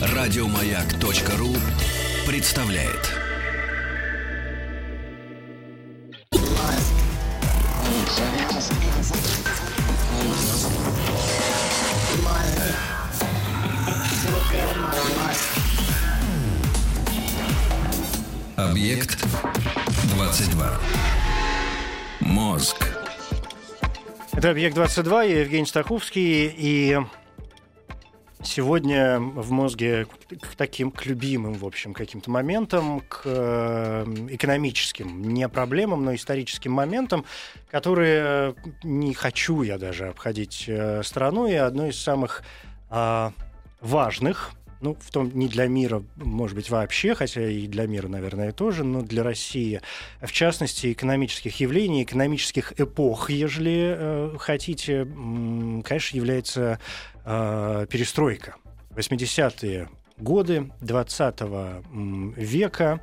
Радиомаяк.ру 0.00 1.56
представляет. 2.26 3.14
Объект 18.56 19.24
22. 20.14 20.78
Мозг. 22.20 22.97
Это 24.38 24.50
«Объект-22», 24.50 25.30
я 25.30 25.40
Евгений 25.40 25.66
Стаховский, 25.66 26.46
и 26.56 26.96
сегодня 28.40 29.18
в 29.18 29.50
мозге 29.50 30.06
к 30.28 30.54
таким, 30.54 30.92
к 30.92 31.06
любимым, 31.06 31.54
в 31.54 31.66
общем, 31.66 31.92
каким-то 31.92 32.30
моментам, 32.30 33.00
к 33.00 33.22
э, 33.24 34.04
экономическим, 34.30 35.24
не 35.24 35.48
проблемам, 35.48 36.04
но 36.04 36.14
историческим 36.14 36.70
моментам, 36.70 37.24
которые 37.68 38.54
не 38.84 39.12
хочу 39.12 39.62
я 39.62 39.76
даже 39.76 40.06
обходить 40.06 40.66
э, 40.68 41.02
страной, 41.02 41.54
и 41.54 41.56
одно 41.56 41.88
из 41.88 41.98
самых 42.00 42.44
важных 43.80 44.52
ну, 44.80 44.96
в 45.00 45.10
том 45.10 45.30
не 45.34 45.48
для 45.48 45.66
мира, 45.66 46.02
может 46.16 46.56
быть, 46.56 46.70
вообще, 46.70 47.14
хотя 47.14 47.48
и 47.48 47.66
для 47.66 47.86
мира, 47.86 48.08
наверное, 48.08 48.52
тоже, 48.52 48.84
но 48.84 49.02
для 49.02 49.22
России, 49.22 49.80
в 50.20 50.32
частности, 50.32 50.92
экономических 50.92 51.58
явлений, 51.60 52.02
экономических 52.02 52.78
эпох, 52.78 53.30
ежели 53.30 53.96
э, 53.96 54.36
хотите, 54.38 55.04
конечно, 55.04 56.16
является 56.16 56.78
э, 57.24 57.86
перестройка. 57.90 58.56
80-е 58.94 59.88
годы 60.16 60.70
20 60.80 61.40
века, 62.36 63.00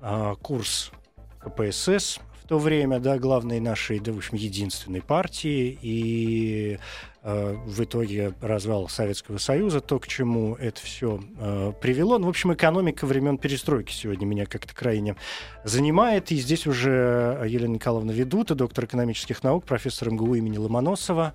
э, 0.00 0.34
курс 0.40 0.92
КПСС 1.38 2.20
в 2.42 2.48
то 2.48 2.58
время, 2.58 2.98
да, 2.98 3.18
главной 3.18 3.60
нашей, 3.60 4.00
да, 4.00 4.12
в 4.12 4.16
общем, 4.16 4.36
единственной 4.36 5.02
партии, 5.02 5.78
и 5.80 6.78
в 7.22 7.84
итоге 7.84 8.32
развал 8.40 8.88
Советского 8.88 9.36
Союза, 9.36 9.80
то, 9.80 9.98
к 9.98 10.08
чему 10.08 10.54
это 10.54 10.80
все 10.80 11.20
э, 11.38 11.72
привело. 11.80 12.18
Ну, 12.18 12.26
в 12.26 12.30
общем, 12.30 12.54
экономика 12.54 13.06
времен 13.06 13.36
перестройки 13.36 13.92
сегодня 13.92 14.24
меня 14.24 14.46
как-то 14.46 14.74
крайне 14.74 15.16
занимает. 15.62 16.30
И 16.32 16.36
здесь 16.36 16.66
уже 16.66 17.42
Елена 17.46 17.74
Николаевна 17.74 18.12
Ведута, 18.12 18.54
доктор 18.54 18.86
экономических 18.86 19.42
наук, 19.42 19.64
профессор 19.64 20.10
МГУ 20.10 20.34
имени 20.36 20.56
Ломоносова. 20.56 21.34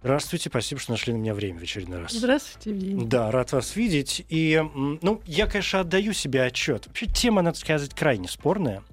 Здравствуйте, 0.00 0.48
спасибо, 0.48 0.80
что 0.80 0.92
нашли 0.92 1.12
на 1.12 1.16
меня 1.16 1.34
время 1.34 1.58
в 1.58 1.62
очередной 1.62 2.02
раз. 2.02 2.12
Здравствуйте, 2.12 2.70
Евгений. 2.70 3.04
Да, 3.04 3.32
рад 3.32 3.50
вас 3.50 3.74
видеть. 3.74 4.24
И, 4.28 4.62
ну, 5.02 5.20
я, 5.26 5.48
конечно, 5.48 5.80
отдаю 5.80 6.12
себе 6.12 6.44
отчет. 6.44 6.86
Вообще, 6.86 7.06
тема, 7.06 7.42
надо 7.42 7.58
сказать, 7.58 7.92
крайне 7.92 8.28
спорная. 8.28 8.84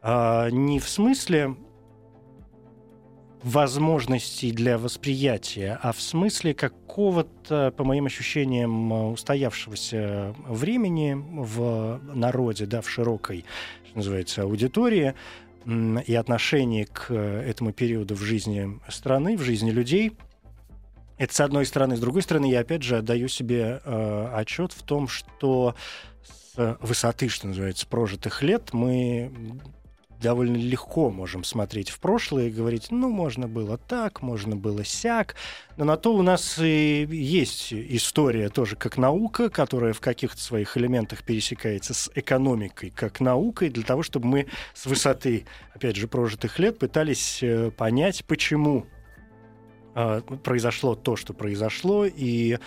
А, 0.00 0.50
не 0.50 0.80
в 0.80 0.88
смысле 0.88 1.54
возможностей 3.42 4.52
для 4.52 4.78
восприятия, 4.78 5.78
а 5.82 5.92
в 5.92 6.00
смысле 6.00 6.54
какого-то, 6.54 7.72
по 7.76 7.84
моим 7.84 8.06
ощущениям, 8.06 8.92
устоявшегося 9.12 10.34
времени 10.46 11.14
в 11.14 12.00
народе, 12.14 12.66
да, 12.66 12.80
в 12.80 12.88
широкой, 12.88 13.44
что 13.88 13.96
называется, 13.96 14.42
аудитории 14.42 15.14
и 15.66 16.14
отношении 16.14 16.84
к 16.84 17.12
этому 17.12 17.72
периоду 17.72 18.14
в 18.14 18.20
жизни 18.20 18.80
страны, 18.88 19.36
в 19.36 19.42
жизни 19.42 19.70
людей. 19.70 20.12
Это 21.18 21.34
с 21.34 21.40
одной 21.40 21.66
стороны. 21.66 21.96
С 21.96 22.00
другой 22.00 22.22
стороны, 22.22 22.50
я 22.50 22.60
опять 22.60 22.82
же 22.82 22.96
отдаю 22.96 23.28
себе 23.28 23.80
э, 23.84 24.30
отчет 24.34 24.72
в 24.72 24.82
том, 24.82 25.06
что 25.06 25.76
с 26.24 26.78
высоты, 26.80 27.28
что 27.28 27.46
называется, 27.46 27.86
прожитых 27.86 28.42
лет 28.42 28.72
мы 28.72 29.30
довольно 30.22 30.56
легко 30.56 31.10
можем 31.10 31.44
смотреть 31.44 31.90
в 31.90 32.00
прошлое 32.00 32.46
и 32.46 32.50
говорить, 32.50 32.86
ну, 32.90 33.10
можно 33.10 33.48
было 33.48 33.76
так, 33.76 34.22
можно 34.22 34.56
было 34.56 34.84
сяк. 34.84 35.34
Но 35.76 35.84
на 35.84 35.96
то 35.96 36.14
у 36.14 36.22
нас 36.22 36.58
и 36.58 37.06
есть 37.10 37.72
история 37.72 38.48
тоже 38.48 38.76
как 38.76 38.96
наука, 38.96 39.50
которая 39.50 39.92
в 39.92 40.00
каких-то 40.00 40.40
своих 40.40 40.76
элементах 40.76 41.24
пересекается 41.24 41.92
с 41.92 42.10
экономикой 42.14 42.90
как 42.90 43.20
наукой, 43.20 43.68
для 43.68 43.82
того, 43.82 44.02
чтобы 44.02 44.26
мы 44.26 44.46
с 44.74 44.86
высоты, 44.86 45.44
опять 45.74 45.96
же, 45.96 46.08
прожитых 46.08 46.58
лет 46.58 46.78
пытались 46.78 47.42
э, 47.42 47.70
понять, 47.70 48.24
почему 48.24 48.86
а, 49.94 50.20
произошло 50.20 50.94
то, 50.94 51.16
что 51.16 51.34
произошло, 51.34 52.06
и 52.06 52.58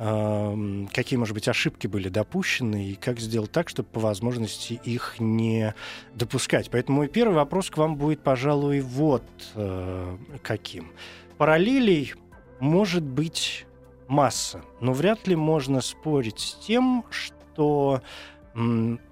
какие, 0.00 1.18
может 1.18 1.34
быть, 1.34 1.46
ошибки 1.46 1.86
были 1.86 2.08
допущены 2.08 2.86
и 2.86 2.94
как 2.94 3.20
сделать 3.20 3.52
так, 3.52 3.68
чтобы 3.68 3.90
по 3.90 4.00
возможности 4.00 4.80
их 4.82 5.16
не 5.18 5.74
допускать. 6.14 6.70
Поэтому 6.70 6.98
мой 6.98 7.08
первый 7.08 7.34
вопрос 7.34 7.68
к 7.68 7.76
вам 7.76 7.96
будет, 7.96 8.22
пожалуй, 8.22 8.80
вот 8.80 9.24
э, 9.56 10.16
каким. 10.42 10.92
Параллелей 11.36 12.14
может 12.60 13.02
быть 13.02 13.66
масса, 14.08 14.62
но 14.80 14.94
вряд 14.94 15.26
ли 15.26 15.36
можно 15.36 15.82
спорить 15.82 16.40
с 16.40 16.54
тем, 16.66 17.04
что 17.10 18.02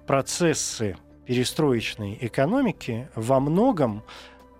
процессы 0.07 0.97
перестроечной 1.25 2.17
экономики 2.19 3.09
во 3.13 3.39
многом, 3.39 4.03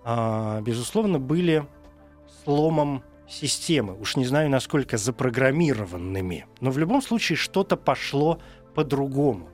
а, 0.04 0.60
безусловно, 0.62 1.18
были 1.18 1.66
сломом 2.44 3.02
системы. 3.30 3.94
Уж 3.98 4.16
не 4.16 4.24
знаю, 4.24 4.50
насколько 4.50 4.98
запрограммированными. 4.98 6.46
Но 6.60 6.70
в 6.70 6.78
любом 6.78 7.00
случае 7.00 7.36
что-то 7.36 7.76
пошло 7.76 8.40
по-другому. 8.74 9.48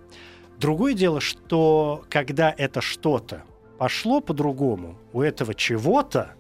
Другое 0.59 0.95
дело, 0.95 1.21
что 1.21 2.05
когда 2.09 2.55
это 2.57 2.81
что-то 2.81 3.45
пошло 3.79 4.21
по-другому, 4.21 4.99
у 5.13 5.21
этого 5.21 5.55
чего-то 5.55 6.35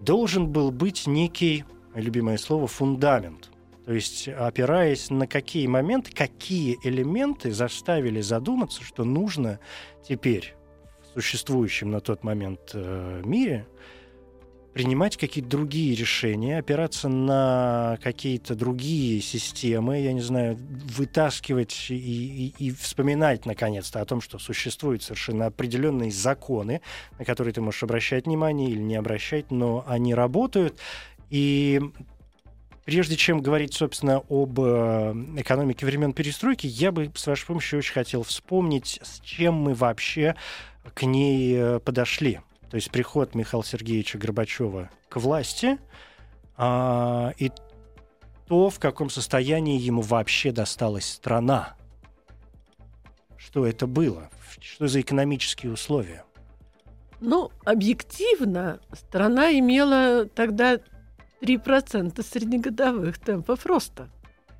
должен 0.00 0.48
был 0.48 0.70
быть 0.70 1.06
некий, 1.06 1.64
любимое 1.94 2.38
слово, 2.38 2.66
фундамент. 2.66 3.50
То 3.84 3.92
есть 3.92 4.28
опираясь 4.28 5.10
на 5.10 5.26
какие 5.26 5.66
моменты, 5.66 6.12
какие 6.12 6.78
элементы 6.82 7.52
заставили 7.52 8.20
задуматься, 8.20 8.82
что 8.82 9.04
нужно 9.04 9.60
теперь 10.06 10.54
в 11.02 11.20
существующем 11.20 11.90
на 11.90 12.00
тот 12.00 12.24
момент 12.24 12.70
э, 12.72 13.22
мире– 13.24 13.66
принимать 14.72 15.16
какие-то 15.16 15.50
другие 15.50 15.94
решения, 15.94 16.58
опираться 16.58 17.08
на 17.08 17.98
какие-то 18.02 18.54
другие 18.54 19.20
системы, 19.20 20.00
я 20.00 20.12
не 20.12 20.20
знаю, 20.20 20.56
вытаскивать 20.58 21.86
и, 21.90 21.96
и, 21.96 22.54
и 22.58 22.70
вспоминать 22.70 23.46
наконец-то 23.46 24.00
о 24.00 24.04
том, 24.04 24.20
что 24.20 24.38
существуют 24.38 25.02
совершенно 25.02 25.46
определенные 25.46 26.10
законы, 26.10 26.80
на 27.18 27.24
которые 27.24 27.54
ты 27.54 27.60
можешь 27.60 27.82
обращать 27.82 28.26
внимание 28.26 28.70
или 28.70 28.80
не 28.80 28.96
обращать, 28.96 29.50
но 29.50 29.84
они 29.86 30.14
работают. 30.14 30.78
И 31.30 31.80
прежде 32.84 33.16
чем 33.16 33.40
говорить, 33.40 33.74
собственно, 33.74 34.22
об 34.28 34.60
э, 34.60 35.12
экономике 35.38 35.86
времен 35.86 36.12
перестройки, 36.12 36.66
я 36.66 36.92
бы, 36.92 37.10
с 37.14 37.26
вашей 37.26 37.46
помощью, 37.46 37.78
очень 37.78 37.94
хотел 37.94 38.22
вспомнить, 38.22 39.00
с 39.02 39.20
чем 39.20 39.54
мы 39.54 39.74
вообще 39.74 40.36
к 40.94 41.02
ней 41.02 41.54
э, 41.56 41.80
подошли 41.80 42.40
то 42.70 42.76
есть 42.76 42.90
приход 42.90 43.34
Михаила 43.34 43.64
Сергеевича 43.64 44.18
Горбачева 44.18 44.90
к 45.08 45.16
власти, 45.16 45.78
а, 46.56 47.32
и 47.38 47.50
то, 48.46 48.70
в 48.70 48.78
каком 48.78 49.10
состоянии 49.10 49.78
ему 49.78 50.02
вообще 50.02 50.52
досталась 50.52 51.06
страна. 51.06 51.76
Что 53.36 53.66
это 53.66 53.86
было? 53.86 54.30
Что 54.60 54.88
за 54.88 55.00
экономические 55.00 55.72
условия? 55.72 56.24
Ну, 57.20 57.50
объективно, 57.64 58.80
страна 58.92 59.50
имела 59.58 60.26
тогда 60.26 60.78
3% 61.40 62.22
среднегодовых 62.22 63.18
темпов 63.18 63.66
роста. 63.66 64.08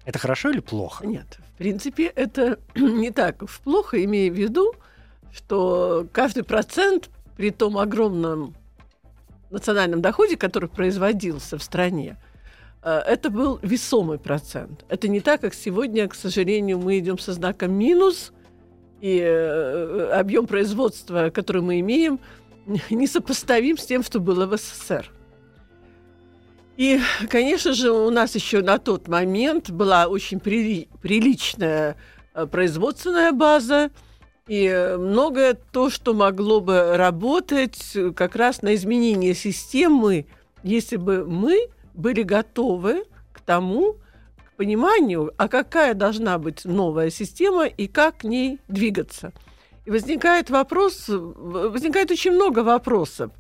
Это 0.04 0.18
хорошо 0.18 0.50
или 0.50 0.60
плохо? 0.60 1.06
Нет, 1.06 1.38
в 1.54 1.58
принципе, 1.58 2.06
это 2.06 2.58
не 2.74 3.10
так 3.10 3.42
плохо, 3.64 4.02
имея 4.04 4.30
в 4.30 4.34
виду, 4.34 4.72
что 5.32 6.06
каждый 6.12 6.44
процент 6.44 7.10
при 7.38 7.50
том 7.50 7.78
огромном 7.78 8.54
национальном 9.50 10.02
доходе, 10.02 10.36
который 10.36 10.68
производился 10.68 11.56
в 11.56 11.62
стране, 11.62 12.18
э, 12.82 12.90
это 13.06 13.30
был 13.30 13.60
весомый 13.62 14.18
процент. 14.18 14.84
Это 14.88 15.06
не 15.06 15.20
так, 15.20 15.40
как 15.40 15.54
сегодня, 15.54 16.08
к 16.08 16.16
сожалению, 16.16 16.80
мы 16.80 16.98
идем 16.98 17.16
со 17.16 17.32
знаком 17.32 17.72
минус, 17.72 18.32
и 19.00 19.20
э, 19.20 20.10
объем 20.12 20.48
производства, 20.48 21.30
который 21.30 21.62
мы 21.62 21.78
имеем, 21.78 22.18
несопоставим 22.90 23.78
с 23.78 23.86
тем, 23.86 24.02
что 24.02 24.18
было 24.18 24.44
в 24.44 24.56
СССР. 24.56 25.08
И, 26.76 27.00
конечно 27.30 27.72
же, 27.72 27.92
у 27.92 28.10
нас 28.10 28.34
еще 28.34 28.62
на 28.62 28.78
тот 28.78 29.06
момент 29.06 29.70
была 29.70 30.08
очень 30.08 30.40
при, 30.40 30.88
приличная 31.00 31.96
э, 32.34 32.46
производственная 32.46 33.30
база, 33.30 33.90
и 34.48 34.64
э, 34.64 34.96
многое 34.96 35.54
то, 35.54 35.90
что 35.90 36.14
могло 36.14 36.60
бы 36.60 36.96
работать 36.96 37.96
как 38.16 38.34
раз 38.34 38.62
на 38.62 38.74
изменение 38.74 39.34
системы, 39.34 40.26
если 40.62 40.96
бы 40.96 41.24
мы 41.26 41.68
были 41.94 42.22
готовы 42.22 43.04
к 43.32 43.40
тому, 43.40 43.96
к 44.36 44.56
пониманию, 44.56 45.32
а 45.36 45.48
какая 45.48 45.94
должна 45.94 46.38
быть 46.38 46.64
новая 46.64 47.10
система 47.10 47.66
и 47.66 47.86
как 47.86 48.18
к 48.18 48.24
ней 48.24 48.58
двигаться. 48.68 49.32
И 49.84 49.90
возникает 49.90 50.50
вопрос, 50.50 51.04
возникает 51.08 52.10
очень 52.10 52.32
много 52.32 52.60
вопросов. 52.60 53.30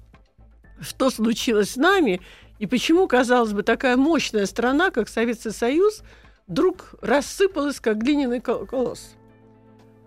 Что 0.80 1.10
случилось 1.10 1.70
с 1.72 1.76
нами 1.76 2.20
и 2.58 2.66
почему, 2.66 3.08
казалось 3.08 3.52
бы, 3.52 3.62
такая 3.62 3.96
мощная 3.96 4.46
страна, 4.46 4.90
как 4.90 5.08
Советский 5.08 5.50
Союз, 5.50 6.02
вдруг 6.46 6.94
рассыпалась, 7.00 7.80
как 7.80 7.98
глиняный 7.98 8.40
колосс? 8.40 9.14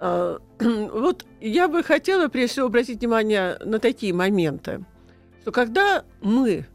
А, 0.02 0.40
вот 0.60 1.26
я 1.40 1.68
бы 1.68 1.84
хотела, 1.84 2.28
прежде 2.28 2.54
всего, 2.54 2.66
обратить 2.66 3.00
внимание 3.00 3.58
на 3.64 3.80
такие 3.80 4.14
моменты, 4.14 4.84
что 5.42 5.52
когда 5.52 6.04
мы 6.22 6.66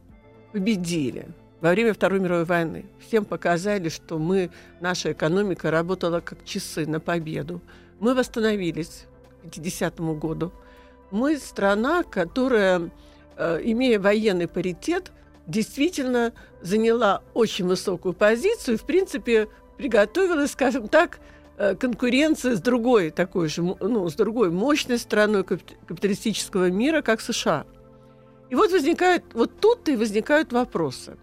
победили 0.53 1.27
во 1.61 1.71
время 1.71 1.93
Второй 1.93 2.21
мировой 2.21 2.45
войны, 2.45 2.87
всем 3.05 3.25
показали, 3.25 3.89
что 3.89 4.19
мы, 4.19 4.51
наша 4.81 5.11
экономика 5.11 5.73
работала 5.73 6.21
как 6.21 6.45
часы 6.45 6.87
на 6.87 7.01
победу. 7.01 7.61
Мы 7.99 8.15
восстановились 8.15 9.07
к 9.43 9.55
50 9.55 9.99
году. 10.19 10.53
Мы 11.11 11.37
страна, 11.39 12.05
которая, 12.05 12.91
э, 13.37 13.61
имея 13.65 13.99
военный 13.99 14.47
паритет, 14.47 15.11
действительно 15.49 16.33
заняла 16.61 17.25
очень 17.35 17.67
высокую 17.67 18.13
позицию 18.13 18.77
и, 18.77 18.79
в 18.79 18.85
принципе, 18.85 19.49
приготовилась, 19.77 20.53
скажем 20.53 20.87
так, 20.87 21.19
конкуренции 21.57 22.55
с 22.55 22.61
другой 22.61 23.11
такой 23.11 23.49
же, 23.49 23.63
ну, 23.63 24.09
с 24.09 24.15
другой 24.15 24.51
мощной 24.51 24.99
страной 24.99 25.45
капиталистического 25.45 26.71
мира, 26.71 27.03
как 27.03 27.21
США. 27.21 27.67
И 28.51 28.55
вот 28.55 28.71
возникает, 28.71 29.25
вот 29.35 29.59
тут 29.61 29.89
и 29.89 29.97
возникают 29.97 30.53
вопросы. 30.53 31.17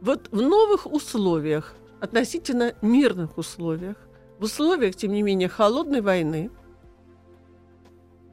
Вот 0.00 0.28
в 0.30 0.40
новых 0.40 0.86
условиях, 0.86 1.74
относительно 2.00 2.74
мирных 2.82 3.38
условиях, 3.38 3.96
в 4.38 4.44
условиях, 4.44 4.94
тем 4.94 5.12
не 5.12 5.22
менее, 5.22 5.48
холодной 5.48 6.00
войны, 6.00 6.50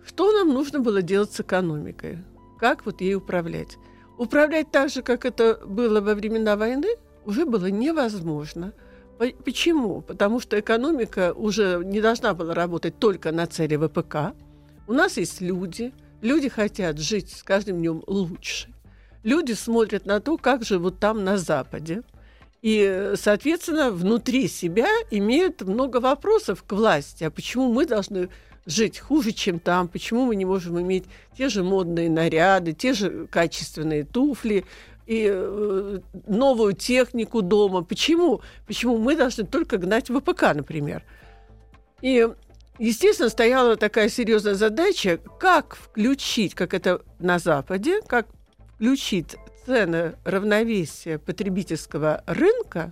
что 0.05 0.31
нам 0.31 0.53
нужно 0.53 0.79
было 0.79 1.01
делать 1.01 1.31
с 1.31 1.39
экономикой? 1.39 2.19
Как 2.59 2.85
вот 2.85 3.01
ей 3.01 3.15
управлять? 3.15 3.77
Управлять 4.17 4.69
так 4.71 4.89
же, 4.89 5.01
как 5.01 5.25
это 5.25 5.59
было 5.65 6.01
во 6.01 6.13
времена 6.13 6.55
войны, 6.55 6.97
уже 7.25 7.45
было 7.45 7.67
невозможно. 7.67 8.73
Почему? 9.17 10.01
Потому 10.01 10.39
что 10.39 10.59
экономика 10.59 11.33
уже 11.33 11.81
не 11.85 12.01
должна 12.01 12.33
была 12.33 12.53
работать 12.53 12.99
только 12.99 13.31
на 13.31 13.47
цели 13.47 13.75
ВПК. 13.75 14.35
У 14.87 14.93
нас 14.93 15.17
есть 15.17 15.39
люди, 15.39 15.93
люди 16.21 16.49
хотят 16.49 16.99
жить 16.99 17.31
с 17.31 17.43
каждым 17.43 17.77
днем 17.77 18.03
лучше. 18.07 18.73
Люди 19.23 19.53
смотрят 19.53 20.05
на 20.05 20.19
то, 20.19 20.37
как 20.37 20.63
живут 20.65 20.99
там 20.99 21.23
на 21.23 21.37
Западе. 21.37 22.01
И, 22.61 23.13
соответственно, 23.15 23.91
внутри 23.91 24.47
себя 24.47 24.87
имеют 25.11 25.61
много 25.61 25.97
вопросов 25.97 26.63
к 26.63 26.71
власти. 26.73 27.23
А 27.23 27.31
почему 27.31 27.71
мы 27.71 27.85
должны 27.85 28.29
жить 28.65 28.99
хуже, 28.99 29.31
чем 29.31 29.59
там, 29.59 29.87
почему 29.87 30.25
мы 30.25 30.35
не 30.35 30.45
можем 30.45 30.79
иметь 30.81 31.05
те 31.37 31.49
же 31.49 31.63
модные 31.63 32.09
наряды, 32.09 32.73
те 32.73 32.93
же 32.93 33.27
качественные 33.27 34.05
туфли 34.05 34.65
и 35.05 35.27
э, 35.29 35.99
новую 36.27 36.73
технику 36.73 37.41
дома. 37.41 37.83
Почему? 37.83 38.41
Почему 38.67 38.97
мы 38.97 39.15
должны 39.15 39.45
только 39.45 39.77
гнать 39.77 40.09
ВПК, 40.09 40.53
например? 40.53 41.03
И, 42.01 42.27
естественно, 42.79 43.29
стояла 43.29 43.75
такая 43.75 44.09
серьезная 44.09 44.55
задача, 44.55 45.19
как 45.39 45.75
включить, 45.75 46.55
как 46.55 46.73
это 46.73 47.01
на 47.19 47.39
Западе, 47.39 48.01
как 48.01 48.27
включить 48.75 49.37
цены 49.65 50.15
равновесия 50.25 51.17
потребительского 51.17 52.23
рынка, 52.25 52.91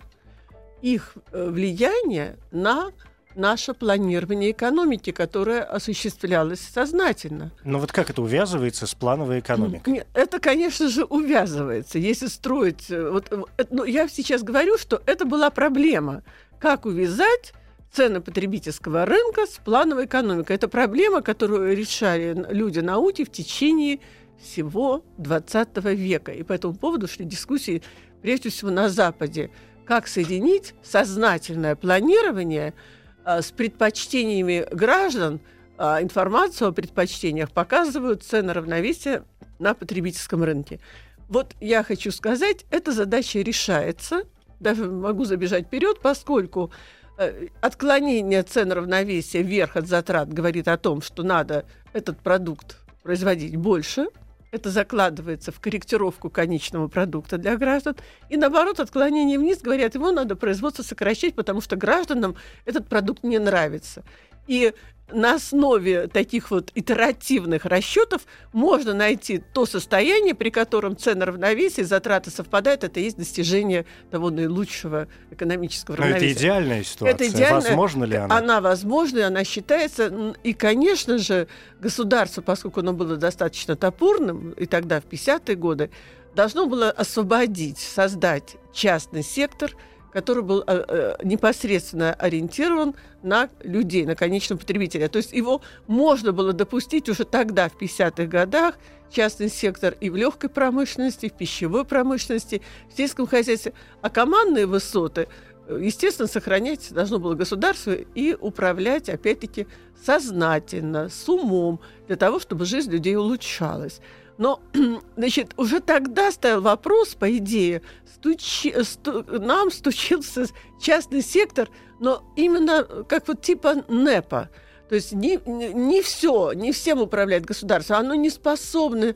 их 0.81 1.15
э, 1.31 1.49
влияние 1.49 2.37
на 2.51 2.91
наше 3.35 3.73
планирование 3.73 4.51
экономики, 4.51 5.11
которое 5.11 5.61
осуществлялось 5.61 6.59
сознательно. 6.59 7.51
Но 7.63 7.79
вот 7.79 7.91
как 7.91 8.09
это 8.09 8.21
увязывается 8.21 8.87
с 8.87 8.93
плановой 8.93 9.39
экономикой? 9.39 10.03
Это, 10.13 10.39
конечно 10.39 10.89
же, 10.89 11.03
увязывается. 11.03 11.97
Если 11.99 12.27
строить... 12.27 12.89
Э, 12.89 13.09
вот, 13.11 13.31
э, 13.31 13.65
ну, 13.69 13.83
я 13.83 14.07
сейчас 14.07 14.43
говорю, 14.43 14.77
что 14.77 15.01
это 15.05 15.25
была 15.25 15.49
проблема. 15.49 16.23
Как 16.59 16.85
увязать 16.85 17.53
цены 17.91 18.21
потребительского 18.21 19.05
рынка 19.05 19.45
с 19.45 19.59
плановой 19.63 20.05
экономикой. 20.05 20.55
Это 20.55 20.69
проблема, 20.69 21.21
которую 21.21 21.75
решали 21.75 22.45
люди 22.49 22.79
науки 22.79 23.25
в 23.25 23.31
течение 23.31 23.99
всего 24.41 25.03
20 25.17 25.77
века. 25.93 26.31
И 26.31 26.43
по 26.43 26.53
этому 26.53 26.73
поводу 26.73 27.07
шли 27.07 27.25
дискуссии 27.25 27.83
прежде 28.21 28.49
всего 28.49 28.71
на 28.71 28.87
Западе. 28.87 29.51
Как 29.85 30.07
соединить 30.07 30.73
сознательное 30.83 31.75
планирование– 31.75 32.73
с 33.25 33.51
предпочтениями 33.51 34.65
граждан, 34.71 35.39
а, 35.77 36.01
информацию 36.01 36.69
о 36.69 36.71
предпочтениях 36.71 37.51
показывают 37.51 38.23
цены 38.23 38.53
равновесия 38.53 39.23
на 39.59 39.73
потребительском 39.73 40.43
рынке. 40.43 40.79
Вот 41.27 41.55
я 41.59 41.83
хочу 41.83 42.11
сказать, 42.11 42.65
эта 42.71 42.91
задача 42.91 43.39
решается, 43.39 44.23
даже 44.59 44.85
могу 44.85 45.25
забежать 45.25 45.65
вперед, 45.67 45.99
поскольку 46.01 46.71
э, 47.17 47.47
отклонение 47.61 48.43
цен 48.43 48.71
равновесия 48.71 49.41
вверх 49.41 49.75
от 49.75 49.87
затрат 49.87 50.31
говорит 50.31 50.67
о 50.67 50.77
том, 50.77 51.01
что 51.01 51.23
надо 51.23 51.65
этот 51.93 52.19
продукт 52.19 52.77
производить 53.03 53.55
больше– 53.55 54.07
это 54.51 54.69
закладывается 54.69 55.51
в 55.51 55.59
корректировку 55.59 56.29
конечного 56.29 56.87
продукта 56.87 57.37
для 57.37 57.55
граждан. 57.55 57.95
И 58.29 58.37
наоборот, 58.37 58.79
отклонение 58.79 59.39
вниз 59.39 59.61
говорят, 59.61 59.95
его 59.95 60.11
надо 60.11 60.35
производство 60.35 60.83
сокращать, 60.83 61.35
потому 61.35 61.61
что 61.61 61.77
гражданам 61.77 62.35
этот 62.65 62.87
продукт 62.87 63.23
не 63.23 63.39
нравится. 63.39 64.03
И 64.47 64.73
на 65.13 65.35
основе 65.35 66.07
таких 66.07 66.51
вот 66.51 66.71
итеративных 66.75 67.65
расчетов 67.65 68.21
можно 68.53 68.93
найти 68.93 69.41
то 69.53 69.65
состояние, 69.65 70.35
при 70.35 70.49
котором 70.49 70.97
цена 70.97 71.25
равновесия, 71.25 71.83
затраты 71.83 72.31
совпадают, 72.31 72.83
это 72.83 72.99
и 72.99 73.03
есть 73.03 73.17
достижение 73.17 73.85
того 74.09 74.29
наилучшего 74.29 75.07
экономического 75.29 75.95
Но 75.95 76.03
равновесия. 76.03 76.31
это 76.31 76.39
идеальная 76.39 76.83
ситуация. 76.83 77.15
Это 77.15 77.27
идеальная, 77.27 77.61
Возможно 77.61 78.03
ли 78.05 78.15
она? 78.15 78.37
Она 78.37 78.61
возможна, 78.61 79.27
она 79.27 79.43
считается. 79.43 80.35
И, 80.43 80.53
конечно 80.53 81.17
же, 81.17 81.47
государство, 81.79 82.41
поскольку 82.41 82.79
оно 82.79 82.93
было 82.93 83.17
достаточно 83.17 83.75
топорным, 83.75 84.51
и 84.51 84.65
тогда 84.65 85.01
в 85.01 85.05
50-е 85.05 85.55
годы, 85.55 85.89
должно 86.35 86.65
было 86.65 86.89
освободить, 86.89 87.79
создать 87.79 88.55
частный 88.73 89.23
сектор– 89.23 89.71
который 90.11 90.43
был 90.43 90.63
э, 90.67 90.85
э, 90.87 91.15
непосредственно 91.23 92.13
ориентирован 92.13 92.95
на 93.23 93.49
людей, 93.61 94.05
на 94.05 94.15
конечного 94.15 94.59
потребителя. 94.59 95.07
То 95.07 95.17
есть 95.17 95.33
его 95.33 95.61
можно 95.87 96.31
было 96.31 96.53
допустить 96.53 97.09
уже 97.09 97.25
тогда, 97.25 97.69
в 97.69 97.81
50-х 97.81 98.25
годах, 98.25 98.77
частный 99.09 99.49
сектор 99.49 99.95
и 99.99 100.09
в 100.09 100.15
легкой 100.15 100.49
промышленности, 100.49 101.25
и 101.25 101.29
в 101.29 101.33
пищевой 101.33 101.85
промышленности, 101.85 102.61
в 102.91 102.97
сельском 102.97 103.27
хозяйстве. 103.27 103.73
А 104.01 104.09
командные 104.09 104.65
высоты, 104.65 105.27
э, 105.67 105.79
естественно, 105.81 106.27
сохранять 106.27 106.91
должно 106.91 107.19
было 107.19 107.35
государство 107.35 107.91
и 107.91 108.35
управлять, 108.39 109.09
опять-таки, 109.09 109.67
сознательно, 110.05 111.09
с 111.09 111.27
умом, 111.29 111.79
для 112.07 112.15
того, 112.15 112.39
чтобы 112.39 112.65
жизнь 112.65 112.91
людей 112.91 113.15
улучшалась. 113.15 114.01
Но, 114.41 114.59
значит, 115.17 115.53
уже 115.55 115.81
тогда 115.81 116.31
стоял 116.31 116.61
вопрос, 116.61 117.13
по 117.13 117.37
идее, 117.37 117.83
стучи, 118.11 118.73
сту, 118.83 119.23
нам 119.39 119.69
стучился 119.69 120.47
частный 120.81 121.21
сектор, 121.21 121.69
но 121.99 122.23
именно 122.35 122.83
как 123.07 123.27
вот 123.27 123.43
типа 123.43 123.83
НЭПа. 123.87 124.49
То 124.89 124.95
есть 124.95 125.11
не, 125.11 125.39
не 125.45 126.01
все, 126.01 126.53
не 126.53 126.71
всем 126.71 127.01
управляет 127.01 127.45
государство. 127.45 127.97
Оно 127.97 128.15
не 128.15 128.31
способно 128.31 129.13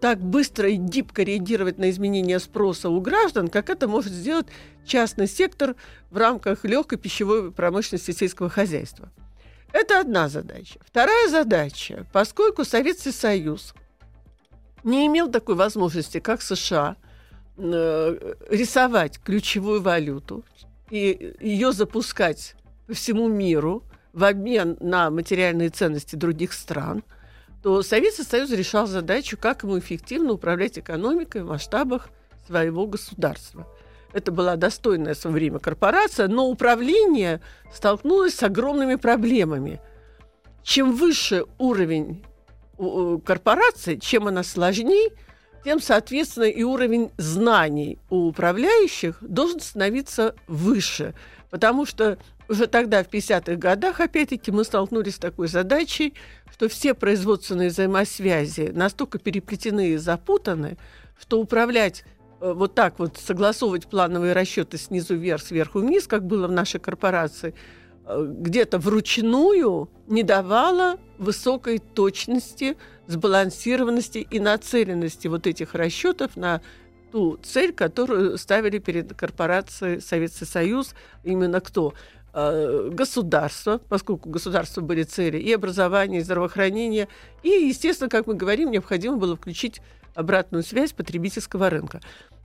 так 0.00 0.20
быстро 0.20 0.70
и 0.70 0.76
гибко 0.76 1.24
реагировать 1.24 1.78
на 1.78 1.90
изменения 1.90 2.38
спроса 2.38 2.88
у 2.88 3.00
граждан, 3.00 3.48
как 3.48 3.70
это 3.70 3.88
может 3.88 4.12
сделать 4.12 4.46
частный 4.86 5.26
сектор 5.26 5.74
в 6.12 6.16
рамках 6.18 6.64
легкой 6.64 6.98
пищевой 6.98 7.50
промышленности 7.50 8.12
сельского 8.12 8.48
хозяйства. 8.48 9.10
Это 9.72 9.98
одна 9.98 10.28
задача. 10.28 10.78
Вторая 10.86 11.28
задача, 11.28 12.06
поскольку 12.12 12.64
Советский 12.64 13.10
Союз– 13.10 13.74
не 14.84 15.06
имел 15.06 15.30
такой 15.30 15.54
возможности, 15.54 16.20
как 16.20 16.42
США, 16.42 16.96
э, 17.56 18.34
рисовать 18.50 19.18
ключевую 19.18 19.82
валюту 19.82 20.44
и 20.90 21.34
ее 21.40 21.72
запускать 21.72 22.54
по 22.86 22.94
всему 22.94 23.28
миру 23.28 23.82
в 24.12 24.24
обмен 24.24 24.76
на 24.80 25.10
материальные 25.10 25.70
ценности 25.70 26.16
других 26.16 26.52
стран, 26.52 27.02
то 27.62 27.82
Советский 27.82 28.22
Союз 28.22 28.50
решал 28.50 28.86
задачу, 28.86 29.36
как 29.36 29.62
ему 29.62 29.78
эффективно 29.78 30.32
управлять 30.32 30.78
экономикой 30.78 31.42
в 31.42 31.48
масштабах 31.48 32.08
своего 32.46 32.86
государства. 32.86 33.66
Это 34.12 34.32
была 34.32 34.56
достойная 34.56 35.14
в 35.14 35.18
свое 35.18 35.34
время 35.34 35.58
корпорация, 35.58 36.28
но 36.28 36.48
управление 36.48 37.40
столкнулось 37.72 38.34
с 38.34 38.42
огромными 38.42 38.94
проблемами. 38.94 39.80
Чем 40.62 40.92
выше 40.92 41.44
уровень 41.58 42.24
корпорации, 43.24 43.96
чем 43.96 44.28
она 44.28 44.42
сложнее, 44.42 45.10
тем, 45.64 45.80
соответственно, 45.80 46.44
и 46.44 46.62
уровень 46.62 47.10
знаний 47.16 47.98
у 48.10 48.28
управляющих 48.28 49.18
должен 49.20 49.60
становиться 49.60 50.34
выше. 50.46 51.14
Потому 51.50 51.86
что 51.86 52.18
уже 52.48 52.66
тогда, 52.66 53.04
в 53.04 53.08
50-х 53.08 53.56
годах, 53.56 54.00
опять-таки, 54.00 54.50
мы 54.50 54.64
столкнулись 54.64 55.16
с 55.16 55.18
такой 55.18 55.48
задачей, 55.48 56.14
что 56.50 56.68
все 56.68 56.94
производственные 56.94 57.68
взаимосвязи 57.68 58.70
настолько 58.74 59.18
переплетены 59.18 59.90
и 59.90 59.96
запутаны, 59.96 60.78
что 61.20 61.40
управлять 61.40 62.04
э, 62.40 62.52
вот 62.52 62.74
так 62.74 62.98
вот, 62.98 63.18
согласовывать 63.18 63.86
плановые 63.86 64.32
расчеты 64.32 64.78
снизу 64.78 65.14
вверх, 65.14 65.42
сверху 65.42 65.80
вниз, 65.80 66.06
как 66.06 66.26
было 66.26 66.46
в 66.46 66.52
нашей 66.52 66.80
корпорации, 66.80 67.54
где-то 68.08 68.78
вручную 68.78 69.90
не 70.06 70.22
давало 70.22 70.98
высокой 71.18 71.78
точности, 71.78 72.76
сбалансированности 73.06 74.18
и 74.18 74.40
нацеленности 74.40 75.28
вот 75.28 75.46
этих 75.46 75.74
расчетов 75.74 76.36
на 76.36 76.60
ту 77.12 77.38
цель, 77.42 77.72
которую 77.72 78.38
ставили 78.38 78.78
перед 78.78 79.14
корпорацией 79.14 80.00
Советский 80.00 80.44
Союз 80.44 80.94
именно 81.24 81.60
кто? 81.60 81.94
Э, 82.34 82.90
государства, 82.92 83.80
поскольку 83.88 84.28
государства 84.28 84.80
были 84.80 85.02
цели 85.02 85.38
и 85.38 85.52
образования, 85.52 86.18
и 86.18 86.22
здравоохранения, 86.22 87.08
и, 87.42 87.48
естественно, 87.48 88.10
как 88.10 88.26
мы 88.26 88.34
говорим, 88.34 88.70
необходимо 88.70 89.16
было 89.16 89.34
включить 89.34 89.80
обратную 90.14 90.62
связь 90.62 90.92
потребительского 90.92 91.70
рынка. 91.70 92.00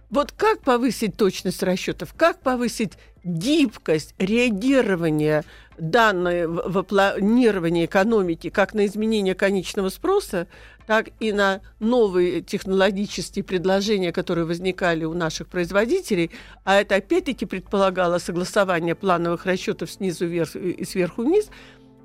Вот 0.10 0.32
как 0.32 0.62
повысить 0.62 1.18
точность 1.18 1.62
расчетов, 1.64 2.14
как 2.14 2.40
повысить 2.40 2.94
гибкость 3.24 4.16
реагирования 4.18 5.44
данные 5.78 6.48
в 6.48 6.84
планировании 6.84 7.86
экономики 7.86 8.50
как 8.50 8.74
на 8.74 8.86
изменение 8.86 9.36
конечного 9.36 9.90
спроса, 9.90 10.48
так 10.86 11.10
и 11.20 11.32
на 11.32 11.62
новые 11.80 12.42
технологические 12.42 13.44
предложения, 13.44 14.12
которые 14.12 14.46
возникали 14.46 15.06
у 15.06 15.14
наших 15.14 15.48
производителей, 15.48 16.32
а 16.64 16.82
это 16.82 16.96
опять-таки 16.96 17.46
предполагало 17.46 18.18
согласование 18.18 18.96
плановых 18.96 19.46
расчетов 19.46 19.92
снизу 19.92 20.26
вверх 20.26 20.56
и 20.56 20.84
сверху 20.84 21.24
вниз, 21.24 21.50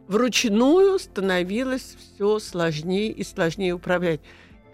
вручную 0.07 0.99
становилось 0.99 1.97
все 1.99 2.39
сложнее 2.39 3.11
и 3.11 3.25
сложнее 3.25 3.75
управлять. 3.75 4.21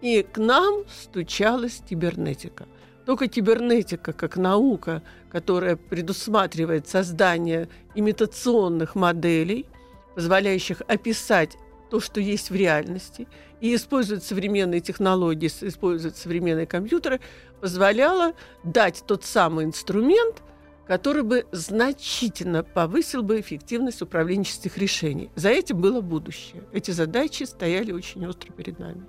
И 0.02 0.22
к 0.22 0.36
нам 0.36 0.84
стучалась 0.88 1.82
кибернетика. 1.88 2.66
Только 3.06 3.28
кибернетика 3.28 4.12
как 4.12 4.36
наука, 4.36 5.02
которая 5.30 5.76
предусматривает 5.76 6.88
создание 6.88 7.68
имитационных 7.94 8.94
моделей, 8.94 9.66
позволяющих 10.14 10.82
описать 10.86 11.56
то, 11.90 12.00
что 12.00 12.20
есть 12.20 12.50
в 12.50 12.54
реальности, 12.54 13.28
и 13.60 13.74
использовать 13.74 14.24
современные 14.24 14.80
технологии, 14.80 15.46
использовать 15.46 16.16
современные 16.16 16.66
компьютеры, 16.66 17.20
позволяла 17.60 18.32
дать 18.62 19.04
тот 19.06 19.24
самый 19.24 19.64
инструмент, 19.64 20.42
который 20.86 21.22
бы 21.22 21.46
значительно 21.52 22.62
повысил 22.62 23.22
бы 23.22 23.40
эффективность 23.40 24.02
управленческих 24.02 24.76
решений. 24.76 25.30
За 25.34 25.50
этим 25.50 25.80
было 25.80 26.00
будущее. 26.00 26.62
Эти 26.72 26.90
задачи 26.90 27.44
стояли 27.44 27.92
очень 27.92 28.26
остро 28.26 28.52
перед 28.52 28.78
нами. 28.78 29.02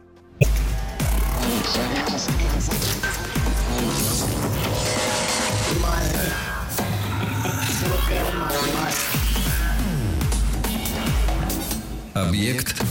Объект 12.14 12.82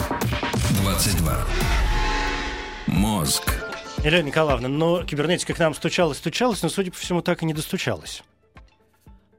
22. 0.83 1.47
Мозг. 2.87 3.55
Елена 4.05 4.27
Николаевна, 4.27 4.69
но 4.69 5.03
кибернетика 5.05 5.55
к 5.55 5.59
нам 5.59 5.75
стучалась, 5.75 6.19
стучалась, 6.19 6.63
но, 6.63 6.69
судя 6.69 6.91
по 6.91 6.99
всему, 6.99 7.23
так 7.23 7.43
и 7.43 7.47
не 7.47 7.55
достучалась. 7.55 8.23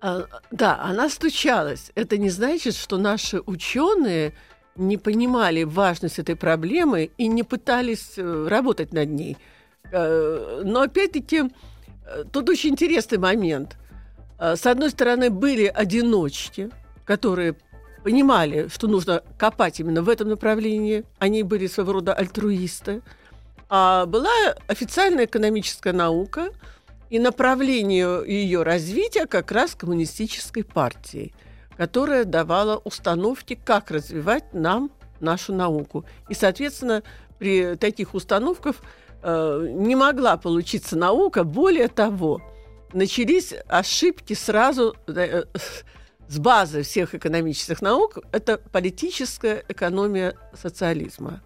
А, 0.02 0.26
да, 0.52 0.80
она 0.82 1.10
стучалась. 1.10 1.92
Это 1.96 2.18
не 2.18 2.30
значит, 2.30 2.76
что 2.76 2.98
наши 2.98 3.42
ученые 3.46 4.34
не 4.76 4.98
понимали 4.98 5.64
важность 5.64 6.20
этой 6.20 6.36
проблемы 6.36 7.12
и 7.18 7.28
не 7.28 7.44
пытались 7.44 8.14
э, 8.18 8.48
работать 8.50 8.92
над 8.94 9.10
ней. 9.10 9.38
Э, 9.92 10.62
но 10.64 10.82
опять-таки 10.82 11.44
э, 12.06 12.24
тут 12.32 12.50
очень 12.50 12.72
интересный 12.72 13.18
момент. 13.18 13.78
С 14.38 14.66
одной 14.66 14.90
стороны, 14.90 15.30
были 15.30 15.66
одиночки, 15.66 16.70
которые 17.06 17.56
понимали, 18.04 18.68
что 18.68 18.88
нужно 18.88 19.24
копать 19.38 19.80
именно 19.80 20.02
в 20.02 20.10
этом 20.10 20.28
направлении. 20.28 21.06
Они 21.20 21.42
были 21.42 21.68
своего 21.68 21.94
рода 21.94 22.14
альтруисты. 22.14 23.02
А 23.70 24.06
была 24.06 24.30
официальная 24.68 25.26
экономическая 25.26 25.94
наука 25.94 26.50
и 27.10 27.18
направление 27.18 28.24
ее 28.28 28.64
развития 28.64 29.26
как 29.26 29.52
раз 29.52 29.74
коммунистической 29.74 30.64
партии, 30.64 31.34
которая 31.78 32.26
давала 32.26 32.78
установки, 32.84 33.58
как 33.64 33.90
развивать 33.90 34.54
нам 34.54 34.92
нашу 35.20 35.56
науку. 35.56 36.06
И, 36.30 36.34
соответственно, 36.34 37.04
при 37.40 37.76
таких 37.76 38.14
установках 38.14 38.76
э, 39.26 39.68
не 39.72 39.96
могла 39.96 40.38
получиться 40.38 40.96
наука. 40.96 41.44
Более 41.44 41.88
того, 41.88 42.42
начались 42.94 43.54
ошибки 43.68 44.34
сразу 44.34 44.96
э, 45.08 45.44
с 46.28 46.40
базы 46.40 46.84
всех 46.84 47.16
экономических 47.16 47.82
наук 47.82 48.20
это 48.32 48.60
политическая 48.72 49.64
экономия 49.68 50.36
социализма. 50.54 51.42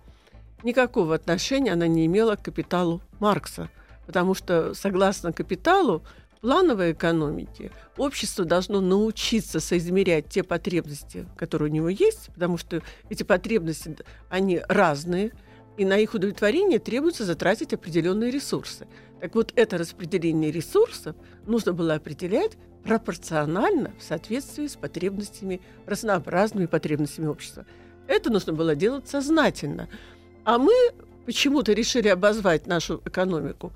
Никакого 0.63 1.15
отношения 1.15 1.71
она 1.71 1.87
не 1.87 2.05
имела 2.05 2.35
к 2.35 2.43
капиталу 2.43 3.01
Маркса, 3.19 3.69
потому 4.05 4.35
что, 4.35 4.73
согласно 4.73 5.31
капиталу, 5.31 6.03
плановой 6.41 6.91
экономике 6.91 7.71
общество 7.97 8.45
должно 8.45 8.81
научиться 8.81 9.59
соизмерять 9.59 10.27
те 10.29 10.43
потребности, 10.43 11.25
которые 11.37 11.69
у 11.69 11.73
него 11.73 11.89
есть, 11.89 12.29
потому 12.33 12.57
что 12.57 12.81
эти 13.09 13.23
потребности, 13.23 13.97
они 14.29 14.61
разные, 14.67 15.31
и 15.79 15.85
на 15.85 15.97
их 15.97 16.13
удовлетворение 16.13 16.77
требуется 16.77 17.23
затратить 17.23 17.73
определенные 17.73 18.31
ресурсы. 18.31 18.85
Так 19.21 19.33
вот, 19.33 19.53
это 19.55 19.77
распределение 19.77 20.51
ресурсов 20.51 21.15
нужно 21.47 21.71
было 21.71 21.93
определять 21.93 22.57
пропорционально 22.83 23.93
в 23.97 24.03
соответствии 24.03 24.67
с 24.67 24.75
потребностями, 24.75 25.61
разнообразными 25.85 26.65
потребностями 26.65 27.27
общества. 27.27 27.65
Это 28.07 28.29
нужно 28.29 28.51
было 28.51 28.75
делать 28.75 29.07
сознательно. 29.07 29.87
А 30.43 30.57
мы 30.57 30.73
почему-то 31.25 31.71
решили 31.71 32.09
обозвать 32.09 32.67
нашу 32.67 33.01
экономику 33.05 33.71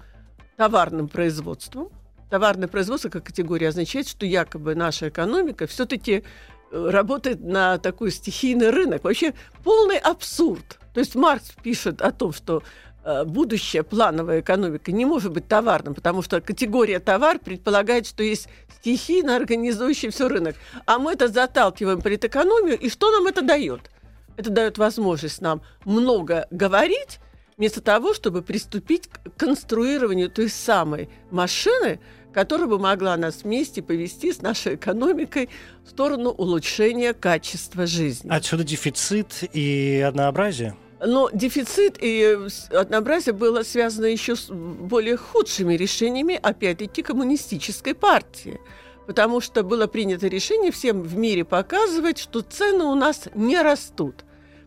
товарным 0.58 1.08
производством. 1.08 1.88
Товарное 2.30 2.68
производство 2.68 3.08
как 3.08 3.24
категория 3.24 3.70
означает, 3.70 4.10
что 4.10 4.26
якобы 4.26 4.76
наша 4.76 5.08
экономика 5.08 5.68
все-таки 5.68 6.24
э, 6.72 6.90
работает 6.90 7.40
на 7.40 7.78
такой 7.78 8.12
стихийный 8.12 8.72
рынок. 8.72 9.06
Вообще 9.06 9.34
полный 9.64 10.00
абсурд. 10.00 10.80
То 10.94 11.00
есть 11.00 11.16
Маркс 11.16 11.52
пишет 11.62 12.02
о 12.02 12.12
том, 12.12 12.34
что 12.34 12.64
Э, 13.06 13.26
будущая 13.26 13.84
плановая 13.84 14.40
экономика 14.40 14.92
не 14.94 15.06
может 15.06 15.34
быть 15.34 15.48
товарным, 15.48 15.94
потому 15.94 16.22
что 16.22 16.40
категория 16.40 17.00
товар 17.00 17.38
предполагает, 17.38 18.08
что 18.08 18.24
есть 18.24 18.48
стихийно 18.80 19.36
организующий 19.36 20.10
все 20.10 20.30
рынок. 20.30 20.56
А 20.86 21.00
мы 21.00 21.12
это 21.12 21.28
заталкиваем 21.28 22.02
политэкономию, 22.02 22.80
и 22.80 22.90
что 22.90 23.12
нам 23.12 23.28
это 23.28 23.42
дает? 23.42 23.92
Это 24.38 24.50
дает 24.50 24.78
возможность 24.78 25.42
нам 25.42 25.62
много 25.84 26.48
говорить, 26.50 27.20
вместо 27.58 27.82
того, 27.82 28.14
чтобы 28.14 28.42
приступить 28.42 29.10
к 29.10 29.38
конструированию 29.38 30.30
той 30.30 30.48
самой 30.48 31.10
машины, 31.30 32.00
которая 32.34 32.68
бы 32.68 32.80
могла 32.80 33.18
нас 33.18 33.44
вместе 33.44 33.84
повести 33.84 34.32
с 34.32 34.42
нашей 34.42 34.76
экономикой 34.76 35.50
в 35.86 35.90
сторону 35.90 36.30
улучшения 36.30 37.14
качества 37.14 37.86
жизни. 37.86 38.30
Отсюда 38.30 38.64
дефицит 38.64 39.44
и 39.54 40.04
однообразие? 40.08 40.78
Но 41.06 41.30
дефицит 41.34 41.98
и 42.02 42.38
однообразие 42.72 43.34
было 43.34 43.64
связано 43.64 44.06
еще 44.06 44.36
с 44.36 44.48
более 44.50 45.18
худшими 45.18 45.74
решениями, 45.74 46.40
опять-таки, 46.42 47.02
коммунистической 47.02 47.94
партии. 47.94 48.62
Потому 49.06 49.42
что 49.42 49.64
было 49.64 49.88
принято 49.88 50.28
решение 50.28 50.72
всем 50.72 51.02
в 51.02 51.18
мире 51.18 51.44
показывать, 51.44 52.20
что 52.20 52.42
цены 52.42 52.86
у 52.86 52.96
нас 52.96 53.28
не 53.36 53.62
растут. 53.62 54.24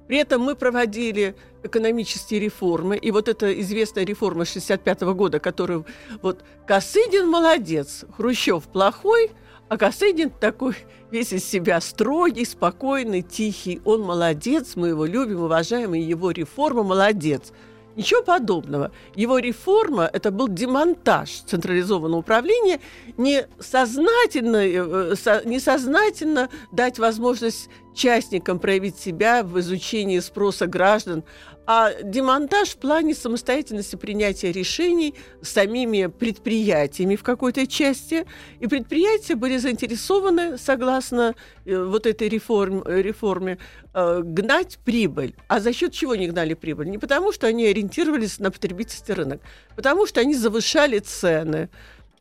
При 0.09 0.19
этом 0.19 0.43
мы 0.43 0.55
проводили 0.55 1.35
экономические 1.63 2.39
реформы, 2.39 2.97
и 2.99 3.11
вот 3.11 3.29
эта 3.29 3.59
известная 3.61 4.05
реформа 4.05 4.45
65 4.45 5.01
года, 5.15 5.41
которую 5.41 5.87
вот 6.21 6.45
Косыгин 6.67 7.29
молодец, 7.29 8.05
Хрущев 8.17 8.65
плохой– 8.65 9.31
а 9.69 9.77
Косыгин 9.77 10.31
такой 10.31 10.77
весь 11.11 11.33
из 11.33 11.45
себя 11.45 11.81
строгий, 11.81 12.45
спокойный, 12.45 13.23
тихий. 13.23 13.81
Он 13.85 14.03
молодец, 14.03 14.77
мы 14.77 14.89
его 14.89 15.05
любим, 15.05 15.43
уважаем, 15.43 15.95
и 15.95 16.01
его 16.01 16.31
реформа 16.31 16.83
молодец. 16.83 17.53
Ничего 17.97 18.23
подобного. 18.23 18.93
Его 19.15 19.39
реформа– 19.39 20.09
это 20.13 20.31
был 20.31 20.49
демонтаж 20.49 21.31
централизованного 21.47 22.21
управления, 22.21 22.81
не 23.17 23.47
сознательно, 23.59 24.59
э, 24.59 25.43
не 25.47 25.59
сознательно 25.59 26.51
дать 26.73 26.99
возможность 26.99 27.71
частникам 27.95 28.59
проявить 28.59 28.99
себя 28.99 29.43
в 29.43 29.59
изучении 29.59 30.19
спроса 30.19 30.67
граждан, 30.67 31.25
а 31.67 31.93
демонтаж 32.03 32.71
в 32.71 32.77
плане 32.77 33.15
самостоятельности 33.15 33.97
принятия 33.97 34.53
решений 34.53 35.15
самими 35.43 36.07
предприятиями 36.07 37.17
в 37.17 37.25
какой-то 37.25 37.67
части. 37.67 38.25
И 38.61 38.69
предприятия 38.69 39.35
были 39.35 39.57
заинтересованы, 39.57 40.59
согласно 40.59 41.35
э, 41.65 41.85
вот 41.85 42.07
этой 42.07 42.29
реформ, 42.29 42.85
реформе, 42.87 43.59
э, 43.95 44.21
гнать 44.23 44.79
прибыль. 44.85 45.35
А 45.49 45.59
за 45.59 45.73
счет 45.73 45.93
чего 45.93 46.15
не 46.15 46.29
гнали 46.29 46.55
прибыль? 46.55 46.89
Не 46.89 46.99
потому, 46.99 47.33
что 47.33 47.49
они 47.49 47.67
ориентировались 47.67 48.39
на 48.39 48.53
потребительский 48.53 49.13
рынок, 49.13 49.41
потому 49.75 50.07
что 50.07 50.21
они 50.21 50.35
завышали 50.35 51.01
цены. 51.01 51.69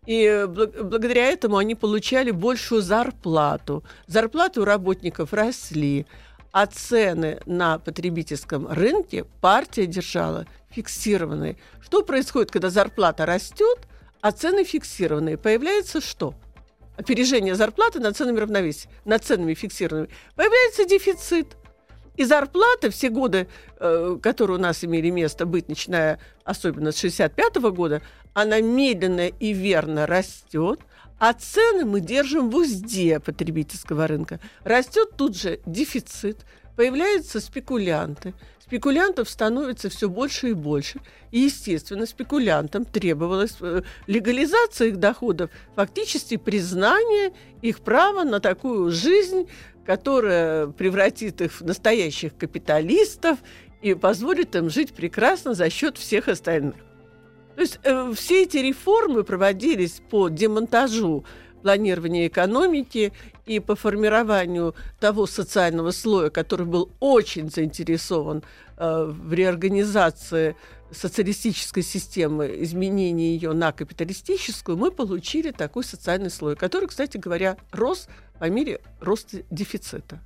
И 0.07 0.45
благодаря 0.47 1.25
этому 1.31 1.57
они 1.57 1.75
получали 1.75 2.31
большую 2.31 2.81
зарплату. 2.81 3.83
Зарплаты 4.07 4.61
у 4.61 4.65
работников 4.65 5.33
росли 5.33 6.05
а 6.55 6.67
цены 6.67 7.41
на 7.45 7.79
потребительском 7.79 8.65
рынке 8.69 9.25
партия 9.41 9.87
держала 9.87 10.47
фиксированные. 10.69 11.57
Что 11.81 12.01
происходит, 12.01 12.49
когда 12.49 12.69
зарплата 12.69 13.25
растет, 13.25 13.79
а 14.21 14.31
цены 14.31 14.63
фиксированные? 14.63 15.37
Появляется 15.37 15.99
что? 15.99 16.33
Опережение 16.95 17.55
зарплаты 17.55 17.99
на 17.99 18.13
ценами 18.13 18.39
равновесия, 18.39 18.87
над 19.03 19.25
ценами 19.25 19.53
фиксированными. 19.53 20.09
Появляется 20.37 20.85
дефицит. 20.85 21.57
И 22.15 22.23
зарплата 22.23 22.89
все 22.89 23.09
годы, 23.09 23.49
э, 23.81 24.17
которые 24.21 24.57
у 24.57 24.61
нас 24.61 24.81
имели 24.85 25.09
место 25.09 25.45
быть, 25.45 25.67
начиная 25.67 26.19
особенно 26.45 26.93
с 26.93 26.97
65 26.99 27.55
года, 27.71 28.01
она 28.33 28.61
медленно 28.61 29.27
и 29.27 29.51
верно 29.51 30.07
растет, 30.07 30.79
а 31.19 31.33
цены 31.33 31.85
мы 31.85 32.01
держим 32.01 32.49
в 32.49 32.55
узде 32.55 33.19
потребительского 33.19 34.07
рынка. 34.07 34.39
Растет 34.63 35.11
тут 35.15 35.37
же 35.37 35.59
дефицит, 35.65 36.45
появляются 36.75 37.39
спекулянты. 37.39 38.33
Спекулянтов 38.59 39.29
становится 39.29 39.89
все 39.89 40.09
больше 40.09 40.49
и 40.49 40.53
больше. 40.53 40.99
И, 41.31 41.41
естественно, 41.41 42.05
спекулянтам 42.07 42.83
требовалась 42.83 43.55
э, 43.61 43.83
легализация 44.07 44.87
их 44.87 44.97
доходов, 44.97 45.51
фактически 45.75 46.37
признание 46.37 47.31
их 47.61 47.81
права 47.81 48.23
на 48.23 48.39
такую 48.39 48.89
жизнь, 48.89 49.47
которая 49.85 50.67
превратит 50.67 51.41
их 51.41 51.51
в 51.53 51.61
настоящих 51.61 52.35
капиталистов 52.35 53.37
и 53.83 53.93
позволит 53.93 54.55
им 54.55 54.71
жить 54.71 54.93
прекрасно 54.93 55.53
за 55.53 55.69
счет 55.69 55.99
всех 55.99 56.27
остальных. 56.27 56.75
То 57.55 57.61
есть 57.61 57.79
э, 57.83 58.11
все 58.13 58.43
эти 58.43 58.57
реформы 58.57 59.23
проводились 59.23 60.01
по 60.09 60.29
демонтажу 60.29 61.25
планирования 61.61 62.27
экономики 62.27 63.11
и 63.45 63.59
по 63.59 63.75
формированию 63.75 64.75
того 64.99 65.25
социального 65.25 65.91
слоя, 65.91 66.29
который 66.29 66.65
был 66.65 66.91
очень 66.99 67.49
заинтересован 67.49 68.43
э, 68.77 69.05
в 69.05 69.33
реорганизации 69.33 70.55
социалистической 70.91 71.81
системы, 71.81 72.55
изменении 72.59 73.33
ее 73.33 73.53
на 73.53 73.71
капиталистическую, 73.71 74.77
мы 74.77 74.91
получили 74.91 75.51
такой 75.51 75.83
социальный 75.83 76.29
слой, 76.29 76.55
который, 76.55 76.87
кстати 76.87 77.17
говоря, 77.17 77.57
рос 77.71 78.07
по 78.39 78.49
мере 78.49 78.81
роста 78.99 79.43
дефицита. 79.49 80.21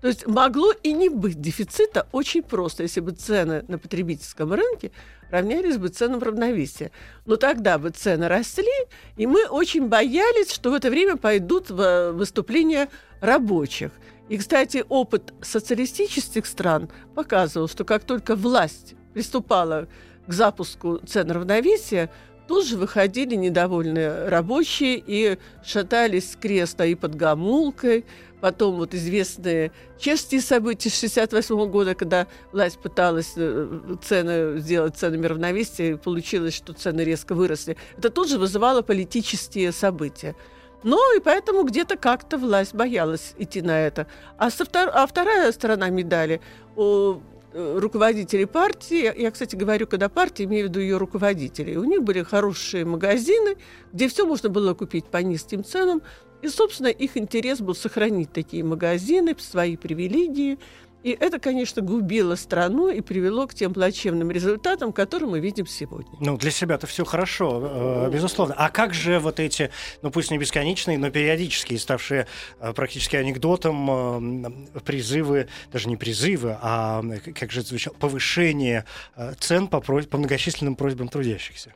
То 0.00 0.08
есть 0.08 0.26
могло 0.26 0.72
и 0.82 0.92
не 0.92 1.08
быть 1.08 1.40
дефицита 1.40 2.06
очень 2.12 2.42
просто, 2.42 2.82
если 2.82 3.00
бы 3.00 3.12
цены 3.12 3.64
на 3.68 3.78
потребительском 3.78 4.52
рынке 4.52 4.92
равнялись 5.30 5.78
бы 5.78 5.88
ценам 5.88 6.22
равновесия. 6.22 6.90
Но 7.24 7.36
тогда 7.36 7.78
бы 7.78 7.90
цены 7.90 8.28
росли, 8.28 8.66
и 9.16 9.26
мы 9.26 9.46
очень 9.46 9.88
боялись, 9.88 10.52
что 10.52 10.70
в 10.70 10.74
это 10.74 10.90
время 10.90 11.16
пойдут 11.16 11.70
в 11.70 12.12
выступления 12.12 12.88
рабочих. 13.20 13.90
И, 14.28 14.38
кстати, 14.38 14.84
опыт 14.88 15.32
социалистических 15.40 16.46
стран 16.46 16.90
показывал, 17.14 17.68
что 17.68 17.84
как 17.84 18.04
только 18.04 18.34
власть 18.34 18.94
приступала 19.14 19.88
к 20.26 20.32
запуску 20.32 20.98
цен 21.06 21.30
равновесия, 21.30 22.10
тут 22.48 22.66
же 22.66 22.76
выходили 22.76 23.34
недовольные 23.34 24.28
рабочие 24.28 25.02
и 25.04 25.38
шатались 25.64 26.32
с 26.32 26.36
креста 26.36 26.84
и 26.84 26.94
под 26.94 27.14
гамулкой, 27.14 28.04
Потом 28.46 28.76
вот 28.76 28.94
известные 28.94 29.72
чешские 29.98 30.40
события 30.40 30.88
68 30.88 31.68
года, 31.68 31.96
когда 31.96 32.28
власть 32.52 32.78
пыталась 32.78 33.32
э, 33.34 33.96
цены 34.04 34.60
сделать 34.60 34.96
ценами 34.96 35.26
равновесия, 35.26 35.90
и 35.90 35.94
получилось, 35.96 36.54
что 36.54 36.72
цены 36.72 37.00
резко 37.00 37.34
выросли. 37.34 37.76
Это 37.98 38.08
тут 38.08 38.28
же 38.28 38.38
вызывало 38.38 38.82
политические 38.82 39.72
события. 39.72 40.36
Ну 40.84 41.16
и 41.16 41.18
поэтому 41.18 41.64
где-то 41.64 41.96
как-то 41.96 42.38
власть 42.38 42.72
боялась 42.72 43.34
идти 43.36 43.62
на 43.62 43.80
это. 43.80 44.06
А, 44.38 44.48
со 44.48 44.64
втор... 44.64 44.90
а 44.94 45.04
вторая 45.08 45.50
сторона 45.50 45.88
медали 45.88 46.40
у 46.76 47.14
э, 47.52 47.78
руководителей 47.80 48.46
партии, 48.46 49.12
я, 49.20 49.30
кстати, 49.32 49.56
говорю, 49.56 49.88
когда 49.88 50.08
партия, 50.08 50.44
имею 50.44 50.66
в 50.66 50.68
виду 50.68 50.78
ее 50.78 50.98
руководителей, 50.98 51.78
у 51.78 51.82
них 51.84 52.04
были 52.04 52.22
хорошие 52.22 52.84
магазины, 52.84 53.56
где 53.92 54.06
все 54.06 54.24
можно 54.24 54.50
было 54.50 54.72
купить 54.74 55.06
по 55.06 55.16
низким 55.16 55.64
ценам, 55.64 56.00
и, 56.46 56.48
собственно, 56.48 56.88
их 56.88 57.16
интерес 57.16 57.60
был 57.60 57.74
сохранить 57.74 58.32
такие 58.32 58.62
магазины, 58.64 59.34
свои 59.38 59.76
привилегии. 59.76 60.58
И 61.02 61.10
это, 61.10 61.38
конечно, 61.38 61.82
губило 61.82 62.34
страну 62.34 62.88
и 62.88 63.00
привело 63.00 63.46
к 63.46 63.54
тем 63.54 63.72
плачевным 63.72 64.30
результатам, 64.30 64.92
которые 64.92 65.28
мы 65.28 65.40
видим 65.40 65.66
сегодня. 65.66 66.10
Ну, 66.18 66.36
для 66.36 66.50
себя-то 66.50 66.88
все 66.88 67.04
хорошо, 67.04 68.06
э, 68.06 68.10
безусловно. 68.10 68.54
А 68.58 68.70
как 68.70 68.92
же 68.92 69.20
вот 69.20 69.38
эти, 69.38 69.70
ну 70.02 70.10
пусть 70.10 70.32
не 70.32 70.38
бесконечные, 70.38 70.98
но 70.98 71.10
периодические, 71.10 71.78
ставшие 71.78 72.26
э, 72.58 72.72
практически 72.72 73.14
анекдотом, 73.14 74.74
э, 74.74 74.80
призывы, 74.80 75.48
даже 75.72 75.88
не 75.88 75.96
призывы, 75.96 76.58
а, 76.60 77.04
как 77.38 77.52
же 77.52 77.60
это 77.60 77.68
звучало, 77.68 77.94
повышение 77.94 78.84
цен 79.38 79.68
по, 79.68 79.80
просьб, 79.80 80.10
по 80.10 80.18
многочисленным 80.18 80.74
просьбам 80.74 81.08
трудящихся? 81.08 81.72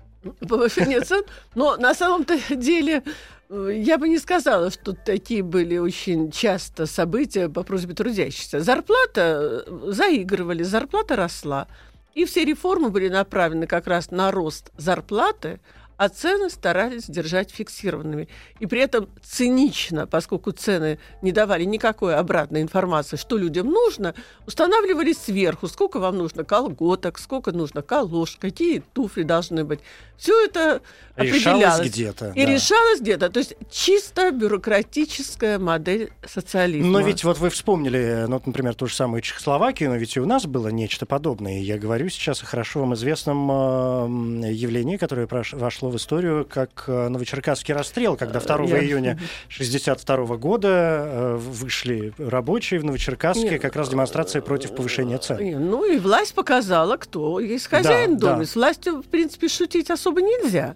Повышение 0.48 1.00
цен? 1.02 1.22
Но 1.54 1.76
на 1.76 1.94
самом-то 1.94 2.36
деле 2.56 3.02
я 3.50 3.98
бы 3.98 4.08
не 4.08 4.18
сказала, 4.18 4.70
что 4.70 4.92
такие 4.92 5.42
были 5.42 5.76
очень 5.76 6.30
часто 6.30 6.86
события 6.86 7.48
по 7.48 7.64
просьбе 7.64 7.94
трудящихся. 7.94 8.60
Зарплата 8.60 9.64
э, 9.66 9.90
заигрывали, 9.90 10.62
зарплата 10.62 11.16
росла. 11.16 11.66
И 12.14 12.24
все 12.24 12.44
реформы 12.44 12.90
были 12.90 13.08
направлены 13.08 13.66
как 13.66 13.86
раз 13.86 14.10
на 14.12 14.30
рост 14.30 14.70
зарплаты, 14.76 15.60
а 16.00 16.08
цены 16.08 16.48
старались 16.48 17.04
держать 17.04 17.50
фиксированными. 17.50 18.26
И 18.58 18.64
при 18.64 18.80
этом 18.80 19.10
цинично, 19.22 20.06
поскольку 20.06 20.50
цены 20.50 20.98
не 21.20 21.30
давали 21.30 21.64
никакой 21.64 22.16
обратной 22.16 22.62
информации, 22.62 23.18
что 23.18 23.36
людям 23.36 23.66
нужно, 23.66 24.14
устанавливали 24.46 25.12
сверху, 25.12 25.68
сколько 25.68 25.98
вам 25.98 26.16
нужно 26.16 26.42
колготок, 26.42 27.18
сколько 27.18 27.52
нужно 27.52 27.82
колош, 27.82 28.38
какие 28.40 28.78
туфли 28.94 29.24
должны 29.24 29.62
быть. 29.62 29.80
Все 30.16 30.42
это 30.42 30.80
решалось 31.16 31.86
где-то. 31.86 32.32
И 32.34 32.46
да. 32.46 32.52
решалось 32.52 33.00
где-то. 33.00 33.28
То 33.28 33.40
есть 33.40 33.56
чисто 33.70 34.30
бюрократическая 34.30 35.58
модель 35.58 36.12
социализма. 36.26 36.90
Но 36.90 37.00
ведь 37.00 37.24
вот 37.24 37.36
вы 37.38 37.50
вспомнили, 37.50 38.24
ну, 38.26 38.40
например, 38.46 38.74
ту 38.74 38.86
же 38.86 38.94
самую 38.94 39.20
Чехословакию, 39.20 39.90
но 39.90 39.96
ведь 39.96 40.16
и 40.16 40.20
у 40.20 40.26
нас 40.26 40.46
было 40.46 40.68
нечто 40.68 41.04
подобное. 41.04 41.60
Я 41.60 41.76
говорю 41.76 42.08
сейчас 42.08 42.42
о 42.42 42.46
хорошо 42.46 42.80
вам 42.80 42.94
известном 42.94 44.44
э, 44.44 44.52
явлении, 44.52 44.96
которое 44.96 45.28
вошло 45.30 45.89
в 45.90 45.96
историю 45.96 46.46
как 46.48 46.84
э, 46.86 47.08
Новочеркасский 47.08 47.74
расстрел, 47.74 48.16
когда 48.16 48.40
2 48.40 48.64
Я... 48.64 48.84
июня 48.84 49.10
1962 49.50 50.36
года 50.36 50.68
э, 50.68 51.36
вышли 51.36 52.12
рабочие 52.18 52.80
в 52.80 52.84
Новочеркасске, 52.84 53.50
Нет. 53.50 53.62
как 53.62 53.76
раз 53.76 53.88
демонстрация 53.88 54.42
против 54.42 54.74
повышения 54.74 55.18
цен. 55.18 55.38
Ну 55.68 55.84
и 55.84 55.98
власть 55.98 56.34
показала, 56.34 56.96
кто 56.96 57.40
есть 57.40 57.66
хозяин 57.66 58.16
да, 58.16 58.28
дома. 58.28 58.40
Да. 58.40 58.46
С 58.46 58.54
властью, 58.56 59.02
в 59.02 59.06
принципе, 59.06 59.48
шутить 59.48 59.90
особо 59.90 60.22
нельзя. 60.22 60.74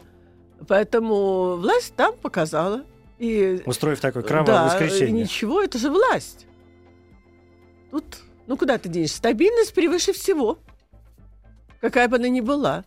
Поэтому 0.66 1.56
власть 1.56 1.94
там 1.96 2.14
показала. 2.16 2.84
И, 3.18 3.62
Устроив 3.66 4.00
такое 4.00 4.22
кровавое 4.22 4.54
да, 4.54 4.64
воскресенье. 4.64 5.24
ничего, 5.24 5.62
это 5.62 5.78
же 5.78 5.90
власть. 5.90 6.46
Тут, 7.90 8.04
ну 8.46 8.56
куда 8.56 8.78
ты 8.78 8.88
денешься? 8.88 9.18
Стабильность 9.18 9.72
превыше 9.72 10.12
всего. 10.12 10.58
Какая 11.80 12.08
бы 12.08 12.16
она 12.16 12.28
ни 12.28 12.40
была. 12.40 12.84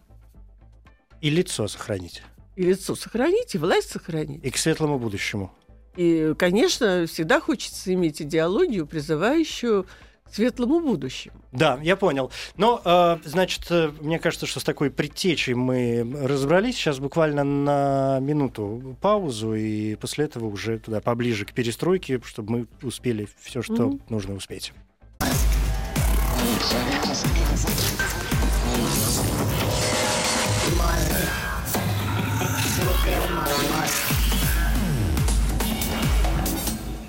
И 1.22 1.30
лицо 1.30 1.68
сохранить. 1.68 2.22
И 2.56 2.64
лицо 2.64 2.96
сохранить, 2.96 3.56
и 3.56 3.58
власть 3.58 3.92
сохранить. 3.92 4.44
И 4.44 4.50
к 4.50 4.58
светлому 4.58 5.00
будущему. 5.00 5.52
И, 5.96 6.34
конечно, 6.38 7.06
всегда 7.08 7.40
хочется 7.40 7.94
иметь 7.94 8.22
идеологию, 8.22 8.86
призывающую 8.86 9.88
к 10.30 10.36
светлому 10.36 10.80
будущему. 10.80 11.42
Да, 11.52 11.80
я 11.82 11.96
понял. 11.96 12.32
Но, 12.56 12.82
э, 12.84 13.18
значит, 13.24 13.66
э, 13.70 13.92
мне 14.02 14.20
кажется, 14.20 14.46
что 14.46 14.60
с 14.60 14.64
такой 14.64 14.92
предтечей 14.92 15.56
мы 15.56 16.06
разобрались. 16.22 16.76
Сейчас 16.76 17.00
буквально 17.00 17.44
на 17.44 18.20
минуту 18.20 18.96
паузу, 19.02 19.56
и 19.56 19.96
после 19.96 20.26
этого 20.26 20.46
уже 20.46 20.80
туда 20.80 21.02
поближе 21.02 21.46
к 21.46 21.54
перестройке, 21.54 22.22
чтобы 22.24 22.52
мы 22.52 22.68
успели 22.84 23.28
все, 23.42 23.62
что 23.62 23.74
mm-hmm. 23.74 24.02
нужно 24.10 24.36
успеть. 24.36 24.74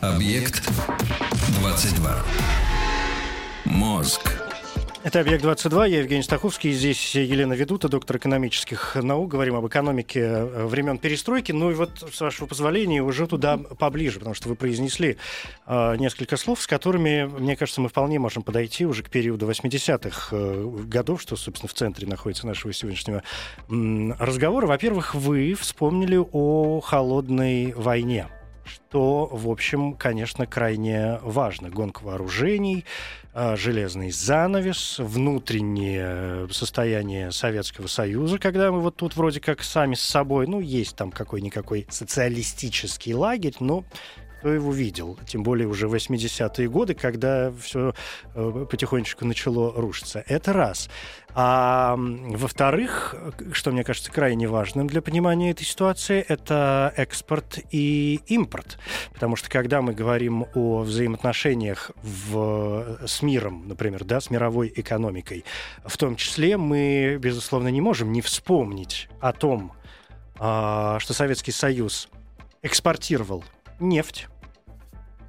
Объект 0.01 0.71
22. 1.61 2.25
Мозг. 3.65 4.31
Это 5.03 5.21
«Объект-22», 5.21 5.89
я 5.89 5.99
Евгений 5.99 6.23
Стаховский, 6.23 6.71
здесь 6.73 7.17
Елена 7.17 7.55
Ведута, 7.55 7.89
доктор 7.89 8.19
экономических 8.19 8.95
наук. 8.97 9.31
Говорим 9.31 9.57
об 9.57 9.67
экономике 9.67 10.21
э, 10.21 10.67
времен 10.67 10.99
перестройки. 10.99 11.51
Ну 11.51 11.73
и 11.73 11.75
вот, 11.75 11.91
с 12.13 12.21
вашего 12.21 12.47
позволения, 12.47 13.03
уже 13.03 13.27
туда 13.27 13.57
поближе, 13.57 14.19
потому 14.21 14.35
что 14.35 14.49
вы 14.49 14.55
произнесли 14.55 15.17
э, 15.67 15.97
несколько 15.97 16.37
слов, 16.37 16.61
с 16.61 16.69
которыми, 16.69 17.25
мне 17.25 17.57
кажется, 17.57 17.81
мы 17.81 17.89
вполне 17.89 18.21
можем 18.21 18.45
подойти 18.45 18.87
уже 18.87 19.03
к 19.03 19.11
периоду 19.11 19.51
80-х 19.51 20.29
э, 20.31 20.77
годов, 20.85 21.23
что, 21.23 21.35
собственно, 21.35 21.69
в 21.69 21.75
центре 21.75 22.07
находится 22.07 22.47
нашего 22.47 22.73
сегодняшнего 22.73 23.25
м, 23.69 24.15
разговора. 24.19 24.67
Во-первых, 24.67 25.17
вы 25.17 25.55
вспомнили 25.55 26.21
о 26.33 26.81
холодной 26.81 27.73
войне 27.73 28.29
что, 28.69 29.27
в 29.27 29.49
общем, 29.51 29.95
конечно, 29.95 30.47
крайне 30.47 31.19
важно. 31.23 31.71
Гонка 31.71 32.03
вооружений, 32.03 32.85
а, 33.35 33.57
железный 33.57 34.11
занавес, 34.11 34.99
внутреннее 34.99 36.49
состояние 36.53 37.33
Советского 37.33 37.87
Союза, 37.87 38.39
когда 38.39 38.71
мы 38.71 38.81
вот 38.81 38.97
тут 38.97 39.17
вроде 39.17 39.41
как 39.41 39.63
сами 39.63 39.95
с 39.95 40.01
собой, 40.01 40.47
ну, 40.47 40.61
есть 40.61 40.97
там 40.97 41.11
какой-никакой 41.11 41.87
социалистический 41.91 43.15
лагерь, 43.15 43.55
но 43.61 43.85
кто 44.39 44.53
его 44.53 44.73
видел? 44.73 45.19
Тем 45.27 45.43
более 45.43 45.67
уже 45.67 45.87
80-е 45.87 46.69
годы, 46.69 46.95
когда 46.95 47.53
все 47.61 47.95
э, 48.35 48.67
потихонечку 48.71 49.25
начало 49.25 49.73
рушиться. 49.73 50.23
Это 50.27 50.53
раз. 50.53 50.89
А 51.35 51.97
во-вторых, 51.97 53.15
что 53.53 53.71
мне 53.71 53.85
кажется 53.85 54.11
крайне 54.13 54.49
важным 54.49 54.87
для 54.87 55.03
понимания 55.03 55.51
этой 55.51 55.65
ситуации, 55.65 56.25
это 56.27 56.93
экспорт 56.97 57.59
и 57.71 58.21
импорт. 58.27 58.79
Потому 59.13 59.37
что 59.37 59.51
когда 59.51 59.83
мы 59.83 59.93
говорим 59.93 60.47
о 60.55 60.83
взаимоотношениях 60.83 61.91
в, 62.03 62.99
с 63.07 63.23
миром, 63.23 63.67
например, 63.67 64.05
да, 64.05 64.21
с 64.21 64.31
мировой 64.31 64.73
экономикой, 64.75 65.45
в 65.85 65.97
том 65.97 66.17
числе 66.17 66.57
мы, 66.57 67.19
безусловно, 67.21 67.69
не 67.69 67.81
можем 67.81 68.13
не 68.13 68.21
вспомнить 68.21 69.09
о 69.21 69.33
том, 69.33 69.73
а, 70.39 70.99
что 71.01 71.13
Советский 71.13 71.53
Союз 71.53 72.09
экспортировал 72.63 73.45
нефть, 73.81 74.29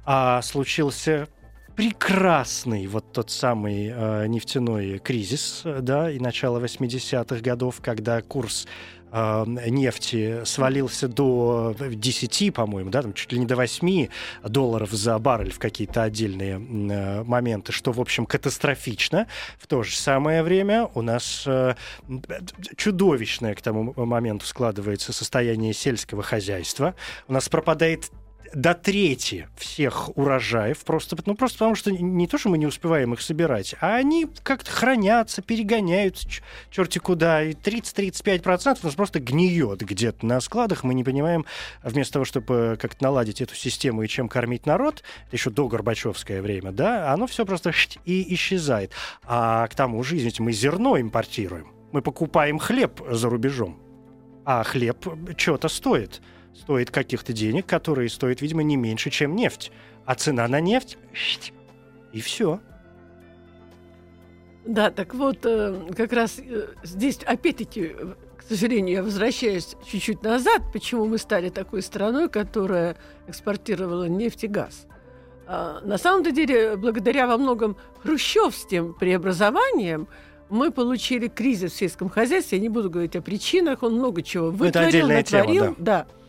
а 0.04 0.42
случился 0.42 1.28
прекрасный 1.76 2.86
вот 2.88 3.12
тот 3.12 3.30
самый 3.30 3.90
э, 3.90 4.26
нефтяной 4.26 4.98
кризис, 4.98 5.62
да, 5.64 6.10
и 6.10 6.18
начало 6.18 6.62
80-х 6.62 7.40
годов, 7.40 7.80
когда 7.80 8.20
курс 8.20 8.66
э, 9.10 9.44
нефти 9.46 10.44
свалился 10.44 11.08
до 11.08 11.74
10, 11.78 12.52
по-моему, 12.52 12.90
да, 12.90 13.00
там 13.00 13.14
чуть 13.14 13.32
ли 13.32 13.38
не 13.38 13.46
до 13.46 13.56
8 13.56 14.08
долларов 14.44 14.90
за 14.90 15.18
баррель 15.18 15.52
в 15.52 15.58
какие-то 15.58 16.02
отдельные 16.02 16.56
э, 16.56 17.22
моменты, 17.24 17.72
что, 17.72 17.92
в 17.92 18.00
общем, 18.00 18.26
катастрофично. 18.26 19.26
В 19.58 19.66
то 19.66 19.82
же 19.82 19.96
самое 19.96 20.42
время 20.42 20.90
у 20.94 21.00
нас 21.00 21.44
э, 21.46 21.76
чудовищное 22.76 23.54
к 23.54 23.62
тому 23.62 23.94
моменту 23.96 24.44
складывается 24.44 25.14
состояние 25.14 25.72
сельского 25.72 26.22
хозяйства. 26.22 26.94
У 27.26 27.32
нас 27.32 27.48
пропадает 27.48 28.10
до 28.54 28.74
трети 28.74 29.48
всех 29.56 30.16
урожаев, 30.16 30.78
просто, 30.84 31.16
ну, 31.26 31.34
просто 31.34 31.58
потому 31.58 31.74
что 31.74 31.90
не 31.92 32.26
то, 32.26 32.38
что 32.38 32.48
мы 32.48 32.58
не 32.58 32.66
успеваем 32.66 33.14
их 33.14 33.20
собирать, 33.20 33.74
а 33.80 33.94
они 33.94 34.26
как-то 34.42 34.70
хранятся, 34.70 35.42
перегоняются 35.42 36.28
черти 36.70 36.98
куда, 36.98 37.42
и 37.42 37.52
30-35% 37.52 38.78
у 38.82 38.86
нас 38.86 38.94
просто 38.94 39.20
гниет 39.20 39.80
где-то 39.82 40.26
на 40.26 40.40
складах, 40.40 40.84
мы 40.84 40.94
не 40.94 41.04
понимаем, 41.04 41.46
вместо 41.82 42.14
того, 42.14 42.24
чтобы 42.24 42.76
как-то 42.80 43.04
наладить 43.04 43.40
эту 43.40 43.54
систему 43.54 44.02
и 44.02 44.08
чем 44.08 44.28
кормить 44.28 44.66
народ, 44.66 45.02
еще 45.30 45.50
до 45.50 45.68
Горбачевское 45.68 46.42
время, 46.42 46.72
да, 46.72 47.12
оно 47.12 47.26
все 47.26 47.46
просто 47.46 47.72
и 48.04 48.34
исчезает. 48.34 48.92
А 49.24 49.66
к 49.68 49.74
тому 49.74 50.02
же, 50.02 50.16
извините, 50.16 50.42
мы 50.42 50.52
зерно 50.52 51.00
импортируем, 51.00 51.68
мы 51.92 52.02
покупаем 52.02 52.58
хлеб 52.58 53.00
за 53.10 53.28
рубежом, 53.28 53.80
а 54.44 54.64
хлеб 54.64 55.06
что-то 55.36 55.68
стоит 55.68 56.20
стоит 56.54 56.90
каких-то 56.90 57.32
денег, 57.32 57.66
которые 57.66 58.08
стоят, 58.08 58.40
видимо, 58.40 58.62
не 58.62 58.76
меньше, 58.76 59.10
чем 59.10 59.34
нефть. 59.34 59.72
А 60.04 60.14
цена 60.14 60.48
на 60.48 60.60
нефть 60.60 60.98
и 62.12 62.20
все. 62.20 62.60
Да, 64.64 64.90
так 64.90 65.14
вот, 65.14 65.38
э, 65.44 65.74
как 65.96 66.12
раз 66.12 66.38
э, 66.38 66.68
здесь, 66.82 67.18
опять-таки, 67.24 67.96
к 68.36 68.42
сожалению, 68.42 68.96
я 68.96 69.02
возвращаюсь 69.02 69.76
чуть-чуть 69.86 70.22
назад, 70.22 70.62
почему 70.72 71.06
мы 71.06 71.18
стали 71.18 71.48
такой 71.48 71.82
страной, 71.82 72.28
которая 72.28 72.96
экспортировала 73.26 74.04
нефть 74.04 74.44
и 74.44 74.48
газ. 74.48 74.86
А, 75.46 75.80
на 75.82 75.98
самом-то 75.98 76.30
деле, 76.30 76.76
благодаря 76.76 77.26
во 77.26 77.36
многом 77.36 77.76
хрущевским 78.02 78.94
преобразованиям, 78.94 80.08
мы 80.48 80.70
получили 80.70 81.28
кризис 81.28 81.72
в 81.72 81.76
сельском 81.76 82.08
хозяйстве. 82.08 82.58
Я 82.58 82.62
не 82.62 82.68
буду 82.68 82.90
говорить 82.90 83.16
о 83.16 83.22
причинах, 83.22 83.82
он 83.82 83.94
много 83.94 84.22
чего 84.22 84.50
вытворил, 84.50 84.70
Это 84.70 84.80
отдельная 84.80 85.16
натворил. 85.18 85.62
Тема, 85.62 85.76
да. 85.78 86.06
да. 86.06 86.19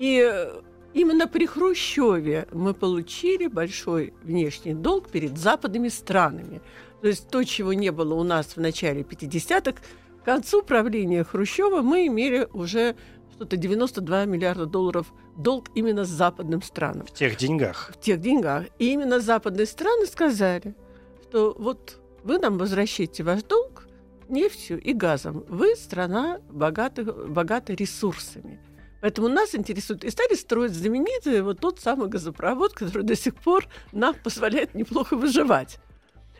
И 0.00 0.26
э, 0.26 0.62
именно 0.94 1.28
при 1.28 1.46
Хрущеве 1.46 2.48
мы 2.52 2.72
получили 2.72 3.48
большой 3.48 4.14
внешний 4.22 4.72
долг 4.72 5.10
перед 5.10 5.36
западными 5.36 5.88
странами. 5.88 6.62
То 7.02 7.08
есть 7.08 7.28
то, 7.28 7.44
чего 7.44 7.74
не 7.74 7.92
было 7.92 8.14
у 8.14 8.24
нас 8.24 8.56
в 8.56 8.60
начале 8.60 9.02
50-х, 9.02 9.72
к 9.72 10.24
концу 10.24 10.62
правления 10.62 11.22
Хрущева 11.22 11.82
мы 11.82 12.06
имели 12.06 12.48
уже 12.54 12.96
что-то 13.34 13.58
92 13.58 14.24
миллиарда 14.24 14.64
долларов 14.64 15.12
долг 15.36 15.66
именно 15.74 16.04
с 16.04 16.08
западным 16.08 16.62
странам. 16.62 17.06
В 17.06 17.12
тех 17.12 17.36
деньгах. 17.36 17.92
В 17.94 18.00
тех 18.00 18.20
деньгах. 18.20 18.64
И 18.78 18.92
именно 18.92 19.20
западные 19.20 19.66
страны 19.66 20.06
сказали, 20.06 20.74
что 21.24 21.54
вот 21.58 22.00
вы 22.24 22.38
нам 22.38 22.56
возвращаете 22.56 23.22
ваш 23.22 23.42
долг 23.42 23.86
нефтью 24.30 24.80
и 24.80 24.94
газом. 24.94 25.44
Вы 25.48 25.76
страна 25.76 26.40
богата, 26.50 27.04
богата 27.04 27.74
ресурсами. 27.74 28.60
Поэтому 29.00 29.28
нас 29.28 29.54
интересует. 29.54 30.04
И 30.04 30.10
стали 30.10 30.34
строить 30.34 30.72
знаменитый 30.72 31.42
вот 31.42 31.60
тот 31.60 31.80
самый 31.80 32.08
газопровод, 32.08 32.74
который 32.74 33.02
до 33.02 33.16
сих 33.16 33.34
пор 33.34 33.66
нам 33.92 34.14
позволяет 34.14 34.74
неплохо 34.74 35.16
выживать. 35.16 35.78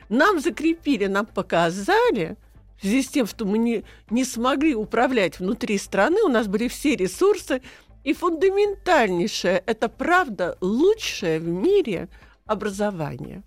Нам 0.08 0.40
закрепили, 0.40 1.06
нам 1.06 1.26
показали, 1.26 2.36
в 2.78 2.82
связи 2.82 3.02
с 3.02 3.08
тем, 3.08 3.26
что 3.26 3.44
мы 3.44 3.58
не, 3.58 3.84
не 4.10 4.24
смогли 4.24 4.74
управлять 4.74 5.38
внутри 5.38 5.78
страны, 5.78 6.22
у 6.22 6.28
нас 6.28 6.48
были 6.48 6.68
все 6.68 6.96
ресурсы, 6.96 7.62
и 8.04 8.12
фундаментальнейшее, 8.14 9.62
это 9.66 9.88
правда, 9.88 10.56
лучшее 10.60 11.38
в 11.38 11.46
мире 11.46 12.08
образование. 12.46 13.42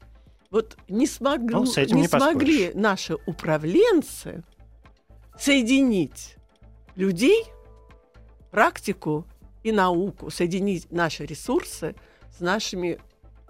Вот 0.51 0.77
не, 0.87 1.07
смог, 1.07 1.39
ну, 1.39 1.63
не, 1.63 1.93
не 1.93 2.07
смогли 2.07 2.71
наши 2.75 3.17
управленцы 3.25 4.43
соединить 5.37 6.35
людей 6.95 7.45
практику 8.53 9.25
и 9.63 9.71
науку, 9.71 10.29
соединить 10.29 10.91
наши 10.91 11.25
ресурсы 11.25 11.95
с 12.37 12.39
нашими 12.39 12.99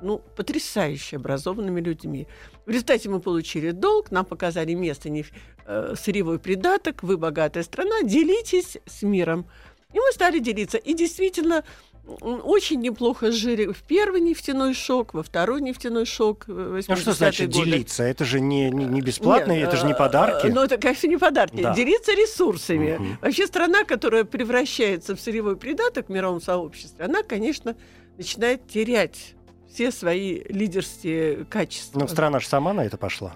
ну, 0.01 0.21
потрясающе 0.37 1.17
образованными 1.17 1.81
людьми. 1.81 2.25
В 2.65 2.69
результате 2.69 3.09
мы 3.09 3.19
получили 3.19 3.71
долг, 3.71 4.11
нам 4.11 4.23
показали 4.23 4.73
место, 4.73 5.09
не, 5.09 5.25
э, 5.65 5.95
сырьевой 5.97 6.39
придаток, 6.39 7.03
вы 7.03 7.17
богатая 7.17 7.63
страна, 7.63 8.03
делитесь 8.03 8.77
с 8.85 9.03
миром. 9.03 9.45
И 9.91 9.99
мы 9.99 10.09
стали 10.13 10.39
делиться. 10.39 10.77
И 10.77 10.93
действительно, 10.93 11.65
очень 12.05 12.81
неплохо 12.81 13.31
жили 13.31 13.71
в 13.71 13.81
первый 13.83 14.19
нефтяной 14.19 14.73
шок, 14.73 15.13
во 15.13 15.23
второй 15.23 15.61
нефтяной 15.61 16.05
шок. 16.05 16.45
Ну 16.47 16.81
что 16.81 17.13
значит 17.13 17.51
годы. 17.51 17.65
делиться? 17.65 18.03
Это 18.03 18.25
же 18.25 18.41
не, 18.41 18.69
не, 18.69 18.85
не 18.85 19.01
бесплатно, 19.01 19.53
Нет, 19.53 19.69
это 19.69 19.77
же 19.77 19.85
не 19.85 19.95
подарки. 19.95 20.47
Ну, 20.47 20.63
это, 20.63 20.77
конечно, 20.77 21.07
не 21.07 21.17
подарки. 21.17 21.61
Да. 21.61 21.73
Делиться 21.73 22.11
ресурсами. 22.11 22.95
Угу. 22.95 23.05
Вообще 23.21 23.47
страна, 23.47 23.85
которая 23.85 24.25
превращается 24.25 25.15
в 25.15 25.21
сырьевой 25.21 25.55
придаток 25.55 26.07
в 26.07 26.09
мировом 26.09 26.41
сообществе, 26.41 27.05
она, 27.05 27.23
конечно, 27.23 27.75
начинает 28.17 28.67
терять 28.67 29.35
все 29.71 29.91
свои 29.91 30.41
лидерские 30.49 31.45
качества. 31.45 31.99
Но 31.99 32.07
страна 32.07 32.39
же 32.39 32.47
сама 32.47 32.73
на 32.73 32.85
это 32.85 32.97
пошла. 32.97 33.35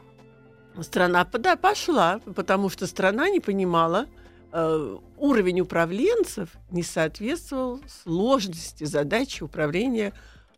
Страна, 0.82 1.26
да, 1.26 1.56
пошла, 1.56 2.20
потому 2.36 2.70
что 2.70 2.86
страна 2.86 3.30
не 3.30 3.40
понимала, 3.40 4.08
Э, 4.54 4.98
уровень 5.18 5.62
управленцев 5.62 6.50
не 6.72 6.84
соответствовал 6.84 7.82
сложности 8.04 8.86
задачи 8.86 9.44
управления 9.44 10.14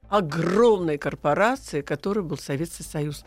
огромной 0.09 0.97
корпорацией, 0.97 1.83
которой 1.83 2.23
был 2.23 2.37
Советский 2.37 2.83
Союз. 2.83 3.25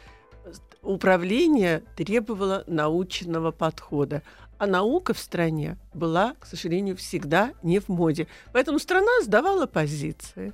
Управление 0.83 1.83
требовало 1.97 2.65
научного 2.67 3.51
подхода, 3.51 4.23
а 4.59 4.67
наука 4.67 5.15
в 5.15 5.19
стране 5.19 5.79
была, 5.95 6.35
к 6.39 6.47
сожалению, 6.47 6.97
всегда 6.97 7.53
не 7.63 7.81
в 7.81 7.89
моде. 7.89 8.29
Поэтому 8.53 8.79
страна 8.79 9.23
сдавала 9.23 9.67
позиции. 9.67 10.53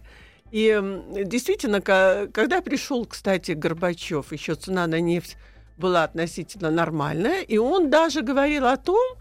И 0.50 0.80
действительно, 1.24 1.82
когда 1.82 2.62
пришел, 2.62 3.04
кстати, 3.04 3.52
Горбачев, 3.52 4.32
еще 4.32 4.54
цена 4.54 4.86
на 4.86 5.00
нефть 5.00 5.36
была 5.76 6.04
относительно 6.04 6.70
нормальная, 6.70 7.42
и 7.42 7.58
он 7.58 7.90
даже 7.90 8.22
говорил 8.22 8.66
о 8.66 8.76
том, 8.78 9.18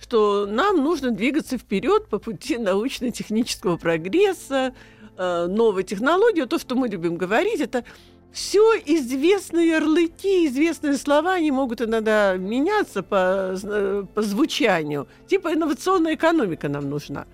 что 0.00 0.46
нам 0.46 0.82
нужно 0.82 1.10
двигаться 1.10 1.58
вперед 1.58 2.08
по 2.08 2.18
пути 2.18 2.58
научно-технического 2.58 3.76
прогресса, 3.76 4.74
э, 5.16 5.46
новой 5.46 5.84
технологии. 5.84 6.44
То, 6.44 6.58
что 6.58 6.74
мы 6.74 6.88
любим 6.88 7.16
говорить, 7.16 7.60
это 7.60 7.84
все 8.32 8.60
известные 8.86 9.68
ярлыки, 9.68 10.46
известные 10.46 10.96
слова, 10.96 11.34
они 11.34 11.50
могут 11.50 11.82
иногда 11.82 12.36
меняться 12.36 13.02
по, 13.02 13.56
по 14.14 14.22
звучанию. 14.22 15.06
Типа 15.26 15.52
инновационная 15.52 16.14
экономика 16.14 16.68
нам 16.68 16.88
нужна. 16.88 17.26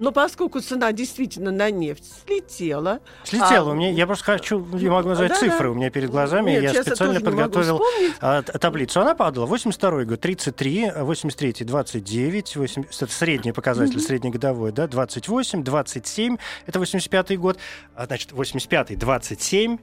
Но 0.00 0.12
поскольку 0.12 0.60
цена 0.60 0.92
действительно 0.92 1.50
на 1.50 1.70
нефть 1.70 2.04
слетела... 2.26 3.00
Слетела. 3.22 3.70
А... 3.70 3.72
У 3.72 3.74
меня, 3.74 3.90
я 3.90 4.06
просто 4.06 4.24
хочу, 4.24 4.66
я 4.78 4.90
могу 4.90 5.10
назвать 5.10 5.28
да, 5.28 5.36
цифры 5.36 5.64
да. 5.64 5.70
у 5.70 5.74
меня 5.74 5.90
перед 5.90 6.10
глазами. 6.10 6.52
Нет, 6.52 6.62
я 6.62 6.82
специально 6.82 7.20
подготовил 7.20 7.82
а, 8.20 8.42
таблицу. 8.42 9.02
Она 9.02 9.14
падала. 9.14 9.44
82 9.44 10.04
год 10.04 10.20
33, 10.20 10.92
83 10.96 11.64
29, 11.64 12.56
8, 12.56 12.84
это 12.84 13.12
средний 13.12 13.52
показатель, 13.52 13.98
mm-hmm. 13.98 14.00
среднегодовой, 14.00 14.72
да, 14.72 14.86
28, 14.86 15.62
27, 15.62 16.38
это 16.66 16.78
85 16.78 17.38
год. 17.38 17.58
А, 17.94 18.06
значит, 18.06 18.32
85 18.32 18.98
27, 18.98 19.78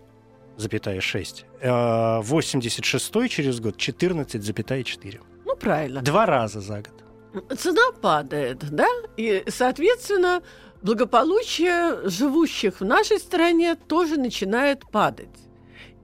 запятая 0.58 1.00
6. 1.00 1.46
86 1.62 3.30
через 3.30 3.60
год 3.60 3.78
14,4. 3.78 5.22
Ну, 5.46 5.56
правильно. 5.56 6.02
Два 6.02 6.26
раза 6.26 6.60
за 6.60 6.78
год 6.78 7.07
цена 7.58 7.92
падает, 8.02 8.70
да, 8.72 8.88
и, 9.18 9.44
соответственно, 9.48 10.42
благополучие 10.82 12.08
живущих 12.10 12.80
в 12.80 12.86
нашей 12.86 13.20
стране 13.20 13.76
тоже 13.76 14.18
начинает 14.18 14.90
падать. 14.92 15.36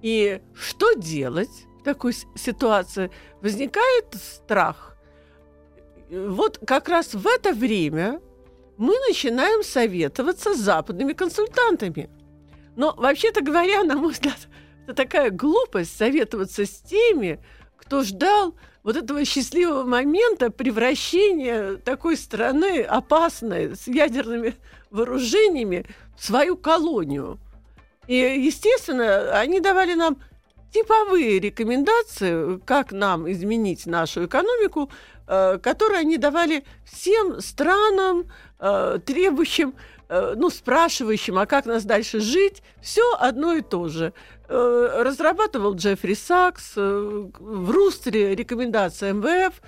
И 0.01 0.41
что 0.53 0.93
делать 0.93 1.65
в 1.79 1.83
такой 1.83 2.13
ситуации? 2.35 3.11
Возникает 3.41 4.13
страх. 4.15 4.97
Вот 6.09 6.59
как 6.65 6.89
раз 6.89 7.13
в 7.13 7.25
это 7.25 7.53
время 7.53 8.21
мы 8.77 8.95
начинаем 9.07 9.63
советоваться 9.63 10.53
с 10.53 10.57
западными 10.57 11.13
консультантами. 11.13 12.09
Но, 12.75 12.93
вообще-то 12.97 13.41
говоря, 13.41 13.83
на 13.83 13.95
мой 13.95 14.11
взгляд, 14.11 14.49
это 14.85 14.93
такая 14.93 15.29
глупость 15.29 15.95
советоваться 15.95 16.65
с 16.65 16.81
теми, 16.81 17.39
кто 17.93 18.01
ждал 18.01 18.55
вот 18.81 18.95
этого 18.97 19.23
счастливого 19.23 19.83
момента 19.83 20.49
превращения 20.49 21.75
такой 21.75 22.17
страны 22.17 22.81
опасной 22.81 23.75
с 23.75 23.85
ядерными 23.85 24.55
вооружениями 24.89 25.85
в 26.17 26.25
свою 26.25 26.57
колонию. 26.57 27.37
И, 28.07 28.15
естественно, 28.15 29.37
они 29.37 29.59
давали 29.59 29.93
нам 29.93 30.17
типовые 30.71 31.39
рекомендации, 31.39 32.59
как 32.65 32.91
нам 32.91 33.31
изменить 33.31 33.85
нашу 33.85 34.25
экономику, 34.25 34.89
э, 35.27 35.59
которые 35.59 35.99
они 35.99 36.17
давали 36.17 36.63
всем 36.83 37.41
странам, 37.41 38.25
э, 38.59 38.97
требующим, 39.05 39.75
э, 40.09 40.33
ну, 40.35 40.49
спрашивающим, 40.49 41.37
а 41.37 41.45
как 41.45 41.67
нас 41.67 41.83
дальше 41.83 42.19
жить, 42.21 42.63
все 42.81 43.03
одно 43.19 43.53
и 43.53 43.61
то 43.61 43.87
же. 43.87 44.13
Э, 44.55 45.01
разрабатывал 45.01 45.73
Джеффри 45.73 46.13
Сакс, 46.13 46.73
э, 46.75 47.27
в 47.39 47.71
Рустере 47.71 48.35
рекомендации 48.35 49.11
МВФ, 49.11 49.59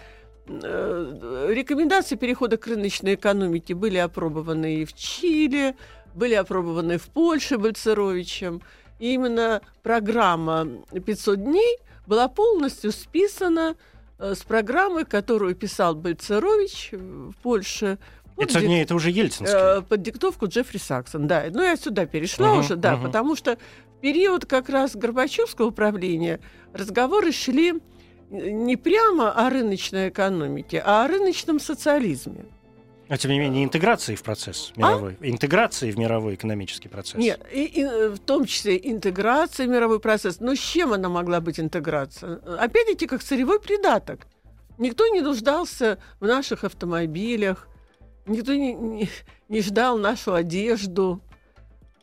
э, 0.47 1.47
рекомендации 1.49 2.15
перехода 2.15 2.57
к 2.57 2.67
рыночной 2.67 3.15
экономике 3.15 3.73
были 3.73 3.97
опробованы 3.97 4.75
и 4.75 4.85
в 4.85 4.93
Чили, 4.93 5.75
были 6.13 6.35
опробованы 6.35 6.99
в 6.99 7.05
Польше 7.05 7.57
Бальцеровичем. 7.57 8.61
И 8.99 9.15
именно 9.15 9.63
программа 9.81 10.67
«500 10.91 11.37
дней» 11.37 11.79
была 12.05 12.27
полностью 12.27 12.91
списана 12.91 13.75
с 14.19 14.43
программой, 14.43 15.05
которую 15.05 15.55
писал 15.55 15.95
Бальцерович 15.95 16.91
в 16.91 17.33
Польше 17.41 17.97
500 18.37 18.61
дней 18.63 18.83
это 18.83 18.95
уже 18.95 19.11
Ельцинский. 19.11 19.81
Под 19.83 20.01
диктовку 20.01 20.47
Джеффри 20.47 20.77
Саксон, 20.77 21.27
да. 21.27 21.45
Ну, 21.49 21.63
я 21.63 21.77
сюда 21.77 22.05
перешла 22.05 22.51
угу, 22.51 22.59
уже, 22.59 22.75
да, 22.75 22.95
угу. 22.95 23.05
потому 23.05 23.35
что 23.35 23.57
период 24.05 24.45
как 24.45 24.69
раз 24.69 24.95
Горбачевского 24.95 25.71
правления 25.71 26.39
разговоры 26.73 27.31
шли 27.31 27.73
не 28.29 28.75
прямо 28.75 29.31
о 29.31 29.49
рыночной 29.49 30.09
экономике, 30.09 30.79
а 30.85 31.05
о 31.05 31.07
рыночном 31.07 31.59
социализме. 31.59 32.45
А 33.07 33.17
тем 33.17 33.31
не 33.31 33.39
менее, 33.39 33.63
интеграции 33.63 34.13
в 34.13 34.21
процесс 34.21 34.71
а? 34.75 34.79
мировой. 34.79 35.17
А? 35.19 35.27
Интеграции 35.27 35.89
в 35.89 35.97
мировой 35.97 36.35
экономический 36.35 36.87
процесс. 36.87 37.15
Нет, 37.15 37.43
и, 37.51 37.63
и, 37.63 37.83
в 37.83 38.19
том 38.19 38.45
числе 38.45 38.79
интеграция 38.83 39.65
в 39.65 39.69
мировой 39.69 39.99
процесс. 39.99 40.39
Но 40.39 40.53
с 40.53 40.59
чем 40.59 40.93
она 40.93 41.09
могла 41.09 41.41
быть 41.41 41.59
интеграция? 41.59 42.35
Опять-таки, 42.59 43.07
как 43.07 43.23
сырьевой 43.23 43.59
придаток. 43.59 44.27
Никто 44.77 45.07
не 45.07 45.21
нуждался 45.21 45.97
в 46.19 46.27
наших 46.27 46.63
автомобилях, 46.63 47.67
никто 48.27 48.53
не, 48.53 48.73
не, 48.73 49.09
не 49.49 49.61
ждал 49.63 49.97
нашу 49.97 50.35
одежду, 50.35 51.23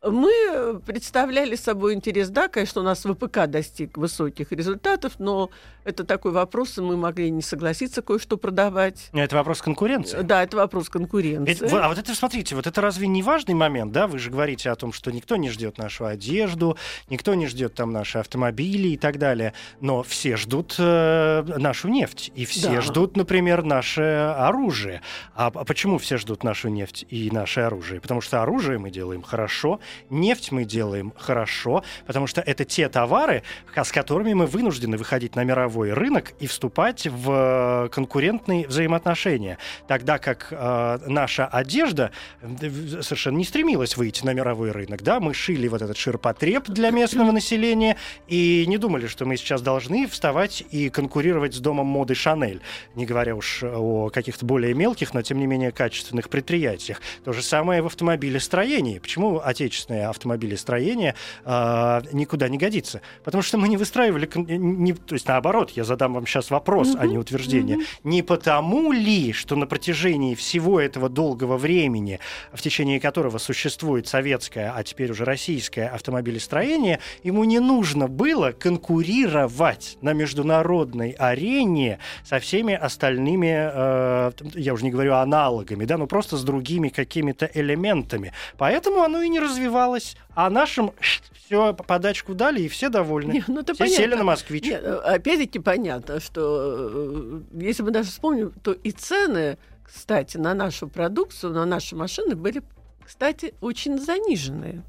мы 0.02 0.80
представляли 0.84 1.54
собой 1.54 1.94
интерес, 1.94 2.28
да, 2.28 2.48
конечно, 2.48 2.80
у 2.80 2.84
нас 2.84 3.04
ВПК 3.04 3.46
достиг 3.46 3.96
высоких 3.96 4.50
результатов, 4.52 5.14
но 5.18 5.50
это 5.84 6.04
такой 6.04 6.32
вопрос, 6.32 6.78
и 6.78 6.80
мы 6.80 6.96
могли 6.96 7.30
не 7.30 7.42
согласиться 7.42 8.02
кое-что 8.02 8.36
продавать. 8.36 9.10
Это 9.12 9.36
вопрос 9.36 9.62
конкуренции. 9.62 10.22
Да, 10.22 10.42
это 10.42 10.56
вопрос 10.56 10.88
конкуренции. 10.88 11.66
Это, 11.66 11.84
а 11.84 11.88
вот 11.88 11.98
это, 11.98 12.14
смотрите, 12.14 12.54
вот 12.54 12.66
это 12.66 12.80
разве 12.80 13.06
не 13.06 13.22
важный 13.22 13.54
момент, 13.54 13.92
да? 13.92 14.06
Вы 14.06 14.18
же 14.18 14.30
говорите 14.30 14.70
о 14.70 14.76
том, 14.76 14.92
что 14.92 15.10
никто 15.12 15.36
не 15.36 15.50
ждет 15.50 15.78
нашу 15.78 16.06
одежду, 16.06 16.76
никто 17.08 17.34
не 17.34 17.46
ждет 17.46 17.74
там 17.74 17.92
наши 17.92 18.18
автомобили 18.18 18.88
и 18.88 18.96
так 18.96 19.18
далее, 19.18 19.54
но 19.80 20.02
все 20.02 20.36
ждут 20.36 20.76
э, 20.78 21.44
нашу 21.58 21.88
нефть, 21.88 22.32
и 22.34 22.44
все 22.44 22.72
да. 22.72 22.80
ждут, 22.80 23.16
например, 23.16 23.62
наше 23.62 24.02
оружие. 24.36 25.02
А, 25.34 25.46
а 25.46 25.64
почему 25.64 25.98
все 25.98 26.16
ждут 26.16 26.42
нашу 26.42 26.68
нефть 26.68 27.06
и 27.08 27.30
наше 27.30 27.60
оружие? 27.60 28.00
Потому 28.00 28.20
что 28.20 28.42
оружие 28.42 28.78
мы 28.78 28.90
делаем 28.90 29.22
хорошо, 29.22 29.80
Нефть 30.10 30.52
мы 30.52 30.64
делаем 30.64 31.12
хорошо, 31.16 31.84
потому 32.06 32.26
что 32.26 32.40
это 32.40 32.64
те 32.64 32.88
товары, 32.88 33.42
с 33.74 33.92
которыми 33.92 34.34
мы 34.34 34.46
вынуждены 34.46 34.96
выходить 34.96 35.36
на 35.36 35.44
мировой 35.44 35.92
рынок 35.92 36.32
и 36.40 36.46
вступать 36.46 37.06
в 37.06 37.86
э, 37.86 37.88
конкурентные 37.90 38.66
взаимоотношения. 38.66 39.58
Тогда 39.88 40.18
как 40.18 40.48
э, 40.50 40.98
наша 41.06 41.46
одежда 41.46 42.12
совершенно 42.42 43.36
не 43.36 43.44
стремилась 43.44 43.96
выйти 43.96 44.24
на 44.24 44.32
мировой 44.32 44.70
рынок. 44.70 45.02
Да? 45.02 45.20
Мы 45.20 45.34
шили 45.34 45.68
вот 45.68 45.82
этот 45.82 45.96
ширпотреб 45.96 46.68
для 46.68 46.90
местного 46.90 47.32
населения 47.32 47.96
и 48.28 48.64
не 48.66 48.78
думали, 48.78 49.06
что 49.06 49.24
мы 49.24 49.36
сейчас 49.36 49.62
должны 49.62 50.06
вставать 50.06 50.64
и 50.70 50.88
конкурировать 50.88 51.54
с 51.54 51.58
домом 51.58 51.86
моды 51.86 52.14
Шанель, 52.14 52.60
не 52.94 53.06
говоря 53.06 53.36
уж 53.36 53.62
о 53.62 54.10
каких-то 54.10 54.44
более 54.46 54.74
мелких, 54.74 55.14
но 55.14 55.22
тем 55.22 55.38
не 55.38 55.46
менее 55.46 55.72
качественных 55.72 56.28
предприятиях. 56.28 57.00
То 57.24 57.32
же 57.32 57.42
самое 57.42 57.82
в 57.82 57.86
автомобилестроении. 57.86 58.98
Почему 58.98 59.40
отечественные 59.40 59.81
отечественное 59.82 60.08
автомобилестроение 60.08 61.14
э, 61.44 62.02
никуда 62.12 62.48
не 62.48 62.58
годится. 62.58 63.00
Потому 63.24 63.42
что 63.42 63.58
мы 63.58 63.68
не 63.68 63.76
выстраивали... 63.76 64.28
Не, 64.36 64.92
то 64.92 65.14
есть, 65.14 65.28
наоборот, 65.28 65.70
я 65.70 65.84
задам 65.84 66.14
вам 66.14 66.26
сейчас 66.26 66.50
вопрос, 66.50 66.88
mm-hmm. 66.88 66.98
а 67.00 67.06
не 67.06 67.18
утверждение. 67.18 67.76
Mm-hmm. 67.76 68.00
Не 68.04 68.22
потому 68.22 68.92
ли, 68.92 69.32
что 69.32 69.56
на 69.56 69.66
протяжении 69.66 70.34
всего 70.34 70.80
этого 70.80 71.08
долгого 71.08 71.56
времени, 71.56 72.18
в 72.52 72.60
течение 72.60 73.00
которого 73.00 73.38
существует 73.38 74.06
советское, 74.06 74.72
а 74.74 74.82
теперь 74.82 75.10
уже 75.10 75.24
российское 75.24 75.88
автомобилестроение, 75.88 76.98
ему 77.24 77.44
не 77.44 77.60
нужно 77.60 78.08
было 78.08 78.52
конкурировать 78.52 79.98
на 80.00 80.12
международной 80.12 81.10
арене 81.10 81.98
со 82.24 82.38
всеми 82.38 82.74
остальными, 82.74 83.70
э, 83.72 84.30
я 84.54 84.74
уже 84.74 84.84
не 84.84 84.90
говорю 84.90 85.14
аналогами, 85.14 85.84
да, 85.84 85.98
но 85.98 86.06
просто 86.06 86.36
с 86.36 86.44
другими 86.44 86.88
какими-то 86.88 87.50
элементами. 87.54 88.32
Поэтому 88.58 89.02
оно 89.02 89.22
и 89.22 89.28
не 89.28 89.40
развивается 89.40 89.71
развивалась, 89.72 90.16
а 90.34 90.50
нашим 90.50 90.92
все 91.00 91.74
подачку 91.74 92.34
дали, 92.34 92.62
и 92.62 92.68
все 92.68 92.88
довольны. 92.88 93.32
Нет, 93.32 93.44
ну, 93.48 93.62
все 93.62 93.74
понятно. 93.74 93.96
сели 93.96 94.14
на 94.14 94.24
москвич. 94.24 94.64
Нет, 94.64 94.84
опять-таки 94.84 95.58
понятно, 95.58 96.20
что 96.20 96.88
э, 96.92 97.40
если 97.54 97.82
мы 97.82 97.90
даже 97.90 98.10
вспомним, 98.10 98.52
то 98.62 98.72
и 98.72 98.90
цены, 98.90 99.58
кстати, 99.82 100.36
на 100.36 100.54
нашу 100.54 100.88
продукцию, 100.88 101.52
на 101.52 101.66
наши 101.66 101.96
машины 101.96 102.34
были, 102.34 102.62
кстати, 103.04 103.54
очень 103.60 103.98
заниженные 103.98 104.82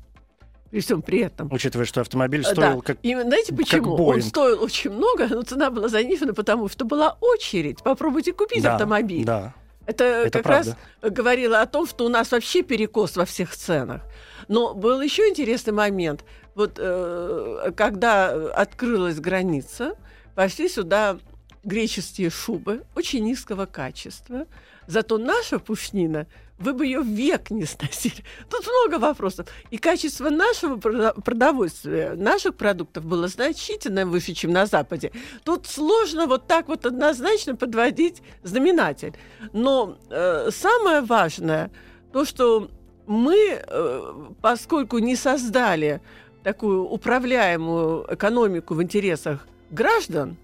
при 0.69 0.79
всем 0.79 1.03
при 1.03 1.19
этом. 1.19 1.49
Учитывая, 1.51 1.85
что 1.85 2.01
автомобиль 2.01 2.43
стоил 2.43 2.77
да. 2.77 2.81
как 2.81 2.97
И 3.03 3.13
знаете 3.13 3.53
почему? 3.53 3.93
Он 3.93 4.23
стоил 4.23 4.63
очень 4.63 4.89
много, 4.89 5.27
но 5.27 5.43
цена 5.43 5.69
была 5.69 5.87
занижена, 5.87 6.33
потому 6.33 6.67
что 6.67 6.83
была 6.83 7.15
очередь. 7.21 7.83
Попробуйте 7.83 8.33
купить 8.33 8.63
да, 8.63 8.73
автомобиль. 8.73 9.23
Да. 9.23 9.53
Это, 9.85 10.03
Это 10.03 10.39
как 10.39 10.43
правда. 10.43 10.77
раз 11.01 11.11
говорило 11.11 11.61
о 11.61 11.67
том, 11.67 11.85
что 11.85 12.05
у 12.05 12.09
нас 12.09 12.31
вообще 12.31 12.63
перекос 12.63 13.17
во 13.17 13.25
всех 13.25 13.55
ценах. 13.55 14.01
Но 14.47 14.73
был 14.73 15.01
еще 15.01 15.29
интересный 15.29 15.73
момент. 15.73 16.23
Вот 16.55 16.73
э, 16.77 17.71
когда 17.75 18.29
открылась 18.51 19.19
граница, 19.19 19.95
пошли 20.35 20.69
сюда 20.69 21.17
греческие 21.63 22.29
шубы 22.29 22.83
очень 22.95 23.23
низкого 23.23 23.65
качества. 23.65 24.45
Зато 24.85 25.17
наша 25.17 25.59
пушнина, 25.59 26.27
вы 26.59 26.73
бы 26.73 26.85
ее 26.85 27.01
век 27.01 27.51
не 27.51 27.65
сносили. 27.65 28.23
Тут 28.49 28.65
много 28.67 29.01
вопросов. 29.01 29.47
И 29.71 29.77
качество 29.77 30.29
нашего 30.29 30.77
продовольствия, 30.77 32.15
наших 32.15 32.55
продуктов 32.55 33.05
было 33.05 33.27
значительно 33.27 34.05
выше, 34.05 34.33
чем 34.33 34.51
на 34.51 34.65
Западе. 34.65 35.11
Тут 35.43 35.67
сложно 35.67 36.27
вот 36.27 36.47
так 36.47 36.67
вот 36.67 36.85
однозначно 36.85 37.55
подводить 37.55 38.21
знаменатель. 38.43 39.13
Но 39.53 39.97
э, 40.09 40.49
самое 40.51 41.01
важное, 41.01 41.71
то, 42.11 42.25
что 42.25 42.69
мы, 43.05 43.61
э, 43.61 44.13
поскольку 44.41 44.99
не 44.99 45.15
создали 45.15 46.01
такую 46.43 46.83
управляемую 46.85 48.05
экономику 48.09 48.73
в 48.73 48.83
интересах 48.83 49.47
граждан, 49.71 50.37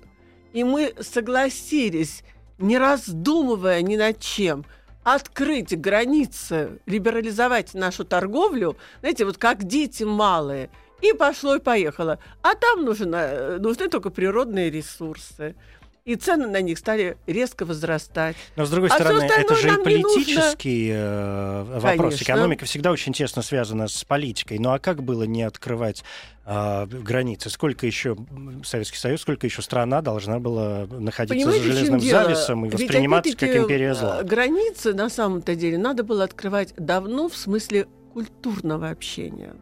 и 0.54 0.64
мы 0.64 0.94
согласились, 1.00 2.24
не 2.58 2.78
раздумывая 2.78 3.82
ни 3.82 3.96
над 3.96 4.20
чем, 4.20 4.66
открыть 5.04 5.80
границы, 5.80 6.80
либерализовать 6.86 7.74
нашу 7.74 8.04
торговлю, 8.04 8.78
знаете, 9.00 9.26
вот 9.26 9.38
как 9.38 9.64
дети 9.64 10.04
малые, 10.04 10.70
и 11.02 11.14
пошло 11.14 11.56
и 11.56 11.60
поехало. 11.60 12.20
А 12.42 12.56
там 12.56 12.84
нужны, 12.84 13.58
нужны 13.60 13.88
только 13.88 14.10
природные 14.10 14.70
ресурсы 14.70 15.56
и 16.10 16.16
цены 16.16 16.48
на 16.48 16.60
них 16.62 16.80
стали 16.80 17.18
резко 17.28 17.66
возрастать. 17.66 18.36
Но, 18.56 18.66
с 18.66 18.72
другой 18.72 18.90
А 18.90 18.96
стороны, 18.96 19.22
это 19.22 19.54
же 19.54 19.70
и 19.70 19.84
политический 19.84 20.90
э, 20.92 21.64
вопрос. 21.64 22.16
Конечно. 22.16 22.24
Экономика 22.24 22.66
всегда 22.66 22.92
очень 22.92 23.14
тесно 23.14 23.44
связана 23.44 23.88
с 23.88 24.04
политикой. 24.06 24.58
Ну 24.58 24.72
а 24.72 24.80
как 24.80 25.04
было 25.04 25.22
не 25.22 25.44
открывать 25.44 26.04
э, 26.46 26.88
границы? 26.88 27.52
Сколько 27.52 27.86
еще 27.86 28.18
Советский 28.64 28.98
Союз, 28.98 29.22
сколько 29.22 29.46
еще 29.46 29.62
страна 29.62 30.02
должна 30.02 30.40
была 30.40 30.88
находиться 30.90 31.46
Понимаете, 31.46 31.68
за 31.68 31.74
железным 31.74 32.00
завесом 32.00 32.66
и 32.66 32.70
Ведь, 32.70 32.80
восприниматься 32.80 33.32
как 33.34 33.44
опять-таки, 33.44 33.64
империя 33.64 33.92
э, 33.92 33.94
зла? 33.94 34.24
Границы, 34.24 34.96
на 34.96 35.12
самом-то 35.12 35.54
деле, 35.54 35.78
надо 35.78 36.04
было 36.04 36.24
открывать 36.24 36.74
давно 36.76 37.30
в 37.30 37.38
смысле 37.38 37.86
культурного 38.14 38.90
общения. 38.90 39.54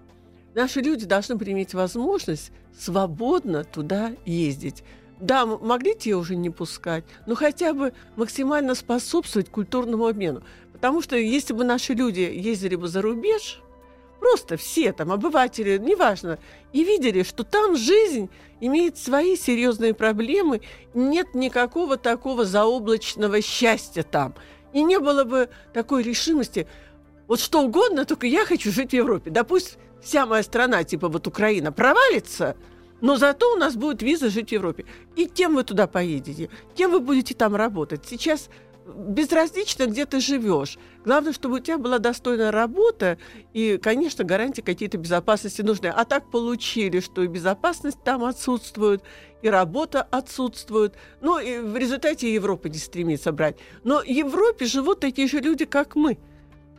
Наши 0.56 0.80
люди 0.80 1.06
должны 1.06 1.34
иметь 1.34 1.74
возможность 1.74 2.54
свободно 2.80 3.66
туда 3.66 4.14
ездить. 4.26 4.86
Да, 5.20 5.46
могли 5.46 5.96
те 5.96 6.14
уже 6.16 6.36
не 6.36 6.50
пускать, 6.50 7.04
но 7.26 7.36
хотя 7.36 7.74
бы 7.74 7.94
максимально 8.16 8.76
способствовать 8.76 9.50
культурному 9.50 10.08
обмену. 10.08 10.44
Потому 10.74 11.02
что 11.02 11.16
если 11.16 11.54
бы 11.54 11.64
наши 11.64 11.94
люди 11.94 12.20
ездили 12.20 12.76
бы 12.76 12.88
за 12.88 13.02
рубеж, 13.02 13.62
просто 14.20 14.58
все 14.58 14.94
там, 14.94 15.12
обыватели, 15.12 15.78
неважно, 15.78 16.38
и 16.72 16.84
видели, 16.84 17.24
что 17.24 17.44
там 17.44 17.76
жизнь 17.76 18.30
имеет 18.60 18.98
свои 18.98 19.36
серьезные 19.36 19.96
проблемы, 19.96 20.62
нет 20.94 21.34
никакого 21.34 21.98
такого 21.98 22.46
заоблачного 22.46 23.42
счастья 23.42 24.04
там. 24.04 24.36
И 24.74 24.84
не 24.84 25.00
было 25.00 25.24
бы 25.24 25.50
такой 25.74 26.04
решимости, 26.04 26.68
вот 27.28 27.40
что 27.40 27.62
угодно, 27.62 28.06
только 28.06 28.28
я 28.28 28.46
хочу 28.46 28.72
жить 28.72 28.92
в 28.92 28.94
Европе. 28.94 29.32
Да 29.32 29.44
пусть 29.44 29.80
вся 30.02 30.28
моя 30.28 30.44
страна, 30.44 30.84
типа 30.84 31.10
вот 31.10 31.26
Украина, 31.26 31.72
провалится, 31.72 32.56
но 33.02 33.18
зато 33.18 33.54
у 33.54 33.58
нас 33.58 33.76
будет 33.76 34.02
виза 34.02 34.30
жить 34.30 34.50
в 34.50 34.54
Европе. 34.54 34.86
И 35.16 35.28
тем 35.28 35.56
вы 35.56 35.64
туда 35.64 35.88
поедете, 35.88 36.50
тем 36.76 36.92
вы 36.92 37.00
будете 37.00 37.34
там 37.34 37.56
работать. 37.56 38.06
Сейчас 38.06 38.50
безразлично, 38.88 39.86
где 39.86 40.06
ты 40.06 40.20
живешь. 40.20 40.78
Главное, 41.04 41.34
чтобы 41.34 41.56
у 41.56 41.60
тебя 41.60 41.78
была 41.78 42.00
достойная 42.00 42.52
работа 42.52 43.18
и, 43.54 43.78
конечно, 43.78 44.24
гарантии 44.24 44.62
какие-то 44.62 44.98
безопасности 44.98 45.62
нужны. 45.62 45.88
А 45.88 46.06
так 46.06 46.30
получили, 46.32 47.00
что 47.00 47.24
и 47.24 47.28
безопасность 47.28 48.02
там 48.04 48.24
отсутствует, 48.24 49.04
и 49.42 49.50
работа 49.50 50.02
отсутствует. 50.02 50.96
Ну, 51.22 51.40
и 51.40 51.60
в 51.60 51.76
результате 51.78 52.34
Европа 52.34 52.70
не 52.70 52.78
стремится 52.78 53.32
брать. 53.32 53.58
Но 53.84 54.00
в 54.00 54.06
Европе 54.06 54.66
живут 54.66 55.00
такие 55.00 55.28
же 55.28 55.40
люди, 55.40 55.66
как 55.66 55.96
мы. 55.96 56.18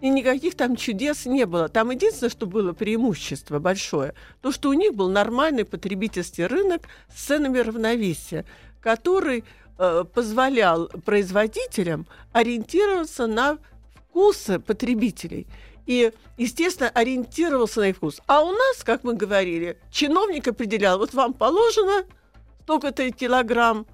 И 0.01 0.09
никаких 0.11 0.55
там 0.55 0.77
чудес 0.77 1.27
не 1.27 1.45
было. 1.45 1.69
Там 1.69 1.91
единственное, 1.91 2.31
что 2.31 2.47
было 2.47 2.73
преимущество 2.73 3.59
большое, 3.59 4.15
то, 4.43 4.53
что 4.53 4.69
у 4.69 4.73
них 4.73 4.95
был 4.95 5.09
нормальный 5.09 5.65
потребительский 5.65 6.47
рынок 6.47 6.83
с 7.15 7.27
ценами 7.27 7.59
равновесия, 7.59 8.45
который 8.81 9.45
э, 9.79 10.05
позволял 10.15 10.89
производителям 11.05 12.07
ориентироваться 12.33 13.27
на 13.27 13.59
вкусы 13.97 14.61
потребителей. 14.61 15.47
И, 15.87 16.13
естественно, 16.37 16.91
ориентировался 16.91 17.81
на 17.81 17.89
их 17.89 17.97
вкус. 17.97 18.21
А 18.27 18.43
у 18.45 18.53
нас, 18.53 18.85
как 18.85 19.05
мы 19.05 19.15
говорили, 19.15 19.79
чиновник 19.91 20.47
определял, 20.47 20.99
вот 20.99 21.15
вам 21.15 21.33
положено 21.33 22.05
столько-то 22.63 23.11
килограмм, 23.11 23.87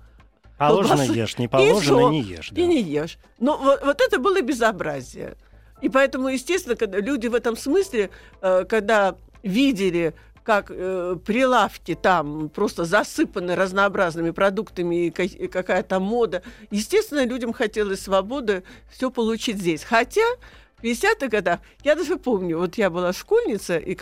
Положено 0.59 0.99
колбасы. 0.99 1.19
ешь, 1.19 1.39
не 1.39 1.45
и 1.47 1.49
положено 1.49 1.81
всё. 1.81 2.11
не 2.11 2.23
ешь. 2.23 2.51
да. 2.51 2.61
и 2.61 2.67
не 2.67 2.83
ешь. 2.83 3.19
Но 3.39 3.57
вот, 3.57 3.83
вот 3.85 4.01
это 4.01 4.19
было 4.19 4.41
безобразие. 4.41 5.37
И 5.85 5.91
поэтому, 5.91 6.29
естественно, 6.29 6.77
когда 6.77 6.99
люди 6.99 7.27
в 7.27 7.35
этом 7.35 7.59
смысле, 7.59 8.09
э, 8.41 8.65
когда 8.67 9.17
видели, 9.43 10.15
как 10.43 10.71
э, 10.71 11.17
прилавки 11.27 11.95
там 11.95 12.49
просто 12.49 12.87
засыпаны 12.87 13.55
разнообразными 13.55 14.31
продуктами 14.31 15.07
и 15.07 15.11
ка- 15.11 15.25
и 15.25 15.47
какая 15.47 15.83
то 15.83 16.01
мода, 16.01 16.43
естественно, 16.71 17.27
людям 17.27 17.53
хотелось 17.53 18.01
свободы 18.01 18.63
все 18.91 19.11
получить 19.11 19.59
здесь. 19.59 19.85
Хотя 19.85 20.23
в 20.79 20.85
50-х 20.85 21.29
годах, 21.29 21.61
я 21.83 21.97
даже 21.97 22.17
помню, 22.17 22.57
вот 22.57 22.79
я 22.79 22.89
была 22.89 23.13
школьница, 23.13 23.77
и 23.77 23.95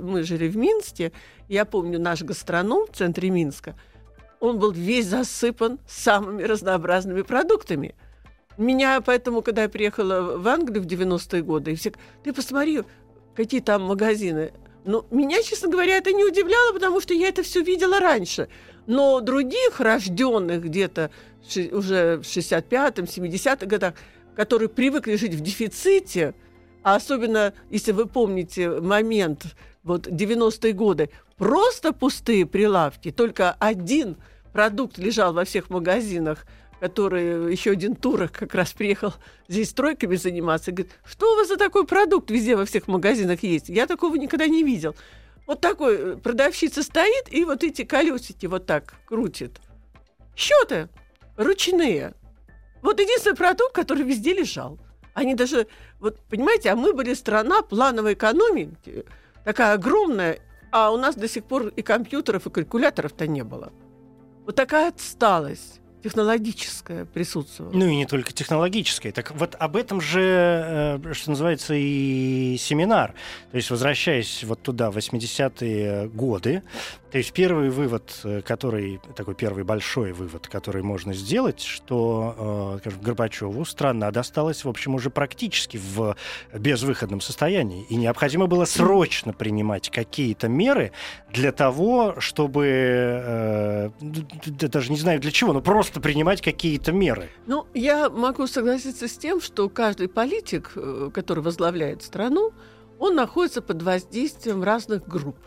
мы 0.00 0.22
жили 0.22 0.48
в 0.48 0.56
Минске, 0.56 1.12
я 1.50 1.66
помню 1.66 2.00
наш 2.00 2.22
гастроном 2.22 2.86
в 2.86 2.96
центре 2.96 3.28
Минска, 3.28 3.74
он 4.40 4.58
был 4.58 4.72
весь 4.72 5.04
засыпан 5.04 5.80
самыми 5.86 6.44
разнообразными 6.44 7.20
продуктами. 7.20 7.94
Меня 8.58 9.00
поэтому, 9.00 9.42
когда 9.42 9.62
я 9.62 9.68
приехала 9.68 10.38
в 10.38 10.48
Англию 10.48 10.82
в 10.82 10.86
90-е 10.86 11.42
годы, 11.42 11.72
и 11.72 11.74
все, 11.74 11.92
ты 12.22 12.32
посмотри, 12.32 12.82
какие 13.34 13.60
там 13.60 13.82
магазины. 13.82 14.52
Ну, 14.84 15.04
меня, 15.10 15.42
честно 15.42 15.68
говоря, 15.68 15.96
это 15.96 16.12
не 16.12 16.24
удивляло, 16.24 16.72
потому 16.72 17.00
что 17.00 17.12
я 17.12 17.28
это 17.28 17.42
все 17.42 17.60
видела 17.60 18.00
раньше. 18.00 18.48
Но 18.86 19.20
других, 19.20 19.80
рожденных 19.80 20.62
где-то 20.62 21.10
уже 21.72 22.18
в 22.18 22.22
65-м, 22.22 23.04
70-х 23.04 23.66
годах, 23.66 23.94
которые 24.36 24.68
привыкли 24.68 25.16
жить 25.16 25.34
в 25.34 25.40
дефиците, 25.40 26.34
а 26.82 26.94
особенно, 26.94 27.52
если 27.68 27.92
вы 27.92 28.06
помните 28.06 28.70
момент, 28.80 29.46
вот 29.82 30.06
90-е 30.06 30.72
годы, 30.72 31.10
просто 31.36 31.92
пустые 31.92 32.46
прилавки, 32.46 33.10
только 33.10 33.52
один 33.58 34.16
продукт 34.52 34.98
лежал 34.98 35.32
во 35.32 35.44
всех 35.44 35.68
магазинах, 35.68 36.46
который 36.80 37.50
еще 37.50 37.70
один 37.70 37.94
турок 37.94 38.32
как 38.32 38.54
раз 38.54 38.72
приехал 38.72 39.14
здесь 39.48 39.70
стройками 39.70 40.16
заниматься, 40.16 40.72
говорит, 40.72 40.92
что 41.04 41.32
у 41.32 41.36
вас 41.36 41.48
за 41.48 41.56
такой 41.56 41.86
продукт 41.86 42.30
везде 42.30 42.56
во 42.56 42.64
всех 42.64 42.88
магазинах 42.88 43.42
есть? 43.42 43.68
Я 43.68 43.86
такого 43.86 44.16
никогда 44.16 44.46
не 44.46 44.62
видел. 44.62 44.94
Вот 45.46 45.60
такой 45.60 45.96
э, 45.96 46.16
продавщица 46.16 46.82
стоит 46.82 47.32
и 47.32 47.44
вот 47.44 47.62
эти 47.62 47.84
колесики 47.84 48.46
вот 48.46 48.66
так 48.66 48.94
крутит. 49.06 49.60
Счеты 50.34 50.88
ручные. 51.36 52.14
Вот 52.82 53.00
единственный 53.00 53.36
продукт, 53.36 53.72
который 53.72 54.04
везде 54.04 54.34
лежал. 54.34 54.78
Они 55.14 55.34
даже, 55.34 55.66
вот 55.98 56.20
понимаете, 56.28 56.70
а 56.70 56.76
мы 56.76 56.92
были 56.92 57.14
страна 57.14 57.62
плановой 57.62 58.12
экономики, 58.12 59.06
такая 59.44 59.74
огромная, 59.74 60.40
а 60.70 60.92
у 60.92 60.98
нас 60.98 61.14
до 61.14 61.26
сих 61.26 61.44
пор 61.44 61.68
и 61.68 61.80
компьютеров, 61.80 62.46
и 62.46 62.50
калькуляторов-то 62.50 63.26
не 63.26 63.42
было. 63.42 63.72
Вот 64.44 64.56
такая 64.56 64.88
отсталость 64.88 65.80
технологическая 66.02 67.04
присутствовала. 67.04 67.72
Ну 67.72 67.86
и 67.86 67.96
не 67.96 68.06
только 68.06 68.32
технологической. 68.32 69.12
Так 69.12 69.32
вот 69.32 69.54
об 69.58 69.76
этом 69.76 70.00
же, 70.00 71.00
э, 71.02 71.12
что 71.12 71.30
называется, 71.30 71.74
и 71.74 72.56
семинар. 72.58 73.14
То 73.50 73.56
есть, 73.56 73.70
возвращаясь 73.70 74.44
вот 74.44 74.62
туда, 74.62 74.90
в 74.90 74.96
80-е 74.96 76.08
годы, 76.08 76.62
то 77.16 77.18
есть 77.18 77.32
первый 77.32 77.70
вывод, 77.70 78.20
э, 78.24 78.42
который, 78.42 79.00
такой 79.14 79.34
первый 79.34 79.64
большой 79.64 80.12
вывод, 80.12 80.48
который 80.48 80.82
можно 80.82 81.14
сделать, 81.14 81.62
что 81.62 82.74
э, 82.76 82.80
скажем, 82.80 83.00
Горбачеву 83.00 83.64
страна 83.64 84.10
досталась, 84.10 84.66
в 84.66 84.68
общем, 84.68 84.94
уже 84.94 85.08
практически 85.08 85.78
в 85.78 86.14
безвыходном 86.52 87.22
состоянии. 87.22 87.86
И 87.88 87.96
необходимо 87.96 88.48
было 88.48 88.66
срочно 88.66 89.32
принимать 89.32 89.88
какие-то 89.88 90.48
меры 90.48 90.92
для 91.32 91.52
того, 91.52 92.16
чтобы, 92.18 92.66
э, 92.68 93.90
даже 94.60 94.92
не 94.92 94.98
знаю 94.98 95.18
для 95.18 95.30
чего, 95.30 95.54
но 95.54 95.62
просто 95.62 96.02
принимать 96.02 96.42
какие-то 96.42 96.92
меры. 96.92 97.30
Ну, 97.46 97.66
я 97.72 98.10
могу 98.10 98.46
согласиться 98.46 99.08
с 99.08 99.16
тем, 99.16 99.40
что 99.40 99.70
каждый 99.70 100.08
политик, 100.08 100.72
э, 100.76 101.08
который 101.14 101.42
возглавляет 101.42 102.02
страну, 102.02 102.52
он 102.98 103.14
находится 103.14 103.62
под 103.62 103.82
воздействием 103.82 104.62
разных 104.62 105.08
групп. 105.08 105.38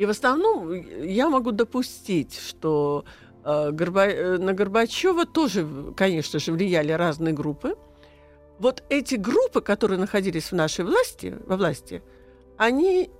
И 0.00 0.06
в 0.06 0.10
основном 0.10 0.72
я 1.02 1.28
могу 1.28 1.52
допустить, 1.52 2.34
что 2.34 3.04
э, 3.44 3.70
Горба- 3.70 4.08
э, 4.08 4.38
на 4.38 4.54
Горбачева 4.54 5.26
тоже, 5.26 5.92
конечно 5.94 6.38
же, 6.38 6.52
влияли 6.52 6.92
разные 6.92 7.34
группы. 7.34 7.76
Вот 8.58 8.82
эти 8.88 9.16
группы, 9.16 9.60
которые 9.60 10.00
находились 10.00 10.52
в 10.52 10.54
нашей 10.54 10.86
власти, 10.86 11.36
во 11.46 11.58
власти, 11.58 12.02
они 12.56 13.10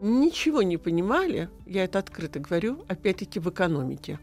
ничего 0.00 0.62
не 0.62 0.78
понимали, 0.78 1.50
я 1.66 1.84
это 1.84 1.98
открыто 1.98 2.40
говорю, 2.40 2.82
опять-таки 2.88 3.38
в 3.38 3.50
экономике. 3.50 4.18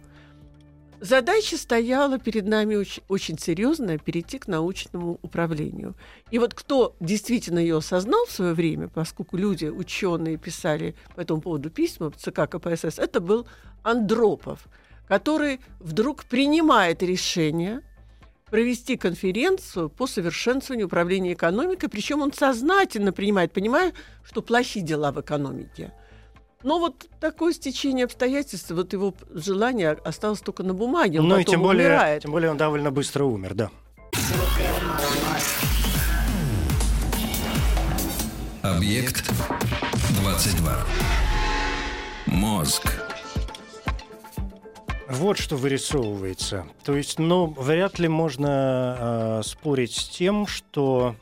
Задача 1.01 1.55
стояла 1.57 2.19
перед 2.19 2.45
нами 2.45 2.75
очень, 2.75 3.03
очень 3.07 3.39
серьезная 3.39 3.97
перейти 3.97 4.37
к 4.37 4.47
научному 4.47 5.17
управлению. 5.21 5.95
И 6.29 6.39
вот 6.39 6.53
кто 6.53 6.95
действительно 6.99 7.59
ее 7.59 7.77
осознал 7.77 8.25
в 8.25 8.31
свое 8.31 8.53
время, 8.53 8.89
поскольку 8.89 9.37
люди, 9.37 9.65
ученые, 9.65 10.37
писали 10.37 10.95
по 11.15 11.21
этому 11.21 11.39
поводу 11.39 11.69
письма 11.69 12.11
в 12.11 12.17
ЦК 12.17 12.49
КПСС, 12.49 12.99
это 12.99 13.21
был 13.21 13.47
Андропов, 13.81 14.67
который 15.07 15.61
вдруг 15.79 16.25
принимает 16.25 17.01
решение 17.01 17.81
провести 18.49 18.97
конференцию 18.97 19.89
по 19.89 20.05
совершенствованию 20.05 20.87
управления 20.87 21.31
экономикой, 21.33 21.87
причем 21.87 22.21
он 22.21 22.33
сознательно 22.33 23.13
принимает, 23.13 23.53
понимая, 23.53 23.93
что 24.23 24.41
плохие 24.41 24.85
дела 24.85 25.13
в 25.13 25.21
экономике. 25.21 25.93
Но 26.61 26.77
вот 26.77 27.07
такое 27.21 27.53
стечение 27.53 28.03
обстоятельств, 28.03 28.69
вот 28.71 28.91
его 28.91 29.13
желание 29.33 29.91
осталось 29.91 30.41
только 30.41 30.61
на 30.63 30.73
бумаге. 30.73 31.21
Он 31.21 31.27
Ну 31.29 31.39
и 31.39 31.45
тем 31.45 31.61
более, 31.61 31.87
умирает. 31.87 32.23
тем 32.23 32.31
более 32.31 32.51
он 32.51 32.57
довольно 32.57 32.91
быстро 32.91 33.23
умер, 33.23 33.53
да. 33.53 33.71
Объект 38.61 39.31
22. 40.21 40.85
Мозг. 42.27 42.91
Вот 45.07 45.37
что 45.39 45.55
вырисовывается. 45.55 46.65
То 46.83 46.95
есть, 46.95 47.17
ну, 47.19 47.47
вряд 47.57 47.97
ли 47.99 48.07
можно 48.07 49.39
э, 49.39 49.41
спорить 49.43 49.95
с 49.95 50.07
тем, 50.09 50.45
что 50.45 51.15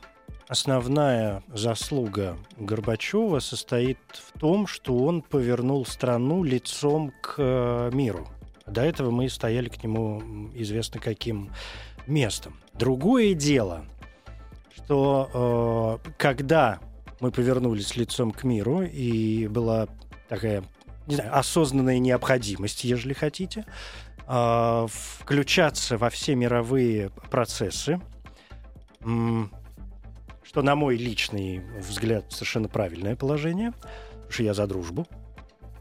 основная 0.48 1.42
заслуга 1.52 2.38
Горбачева 2.56 3.38
состоит 3.38 3.98
в 4.12 4.38
том, 4.38 4.66
что 4.66 4.96
он 4.96 5.22
повернул 5.22 5.84
страну 5.86 6.42
лицом 6.42 7.12
к 7.20 7.34
э, 7.36 7.90
миру. 7.92 8.26
До 8.66 8.82
этого 8.82 9.10
мы 9.10 9.28
стояли 9.28 9.68
к 9.68 9.82
нему 9.82 10.50
известно 10.54 11.00
каким 11.00 11.50
местом. 12.06 12.58
Другое 12.74 13.34
дело, 13.34 13.84
что 14.74 16.00
э, 16.04 16.10
когда 16.16 16.80
мы 17.20 17.30
повернулись 17.30 17.96
лицом 17.96 18.30
к 18.30 18.44
миру, 18.44 18.82
и 18.82 19.46
была 19.48 19.86
такая, 20.28 20.64
не 21.06 21.16
знаю, 21.16 21.36
осознанная 21.36 21.98
необходимость, 21.98 22.84
ежели 22.84 23.12
хотите, 23.12 23.66
э, 24.26 24.86
включаться 24.88 25.98
во 25.98 26.08
все 26.08 26.34
мировые 26.34 27.10
процессы, 27.30 28.00
что, 30.48 30.62
на 30.62 30.74
мой 30.74 30.96
личный 30.96 31.60
взгляд, 31.78 32.24
совершенно 32.32 32.68
правильное 32.68 33.16
положение, 33.16 33.72
потому 33.72 34.30
что 34.32 34.42
я 34.44 34.54
за 34.54 34.66
дружбу, 34.66 35.06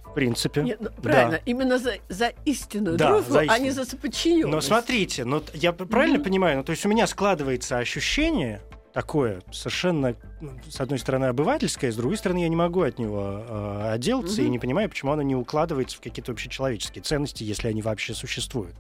в 0.04 0.14
принципе. 0.14 0.62
Нет, 0.64 0.78
ну, 0.82 0.90
Да. 0.98 1.02
правильно, 1.02 1.40
именно 1.46 1.78
за, 1.78 1.94
за 2.10 2.34
истинную 2.44 2.98
Да, 2.98 3.12
дружбу, 3.12 3.32
за 3.32 3.40
а 3.40 3.58
не 3.60 3.70
истину. 3.70 3.86
за 3.86 3.98
подчиненность. 3.98 4.52
Но 4.52 4.60
смотрите, 4.62 5.24
ну, 5.24 5.40
т- 5.40 5.58
я 5.58 5.72
правильно 5.72 6.16
Мгм. 6.18 6.24
понимаю? 6.26 6.58
Ну, 6.58 6.64
то 6.66 6.72
есть 6.72 6.86
у 6.86 6.90
меня 6.90 7.08
складывается 7.08 7.78
ощущение 7.78 8.62
такое 8.92 9.42
совершенно, 9.54 10.16
ну, 10.42 10.52
с 10.70 10.82
одной 10.82 11.00
стороны, 11.00 11.26
обывательское, 11.26 11.90
с 11.92 11.96
другой 11.96 12.18
стороны, 12.18 12.40
я 12.40 12.50
не 12.50 12.56
могу 12.58 12.82
от 12.82 13.00
него 13.00 13.46
э, 13.48 13.92
отделаться 13.94 14.42
и 14.42 14.46
Мгм. 14.46 14.52
не 14.52 14.60
понимаю, 14.60 14.90
почему 14.90 15.14
оно 15.14 15.22
не 15.22 15.36
укладывается 15.36 15.96
в 15.96 16.02
какие-то 16.02 16.34
общечеловеческие 16.34 17.04
ценности, 17.04 17.44
если 17.44 17.70
они 17.70 17.82
вообще 17.82 18.14
существуют. 18.14 18.76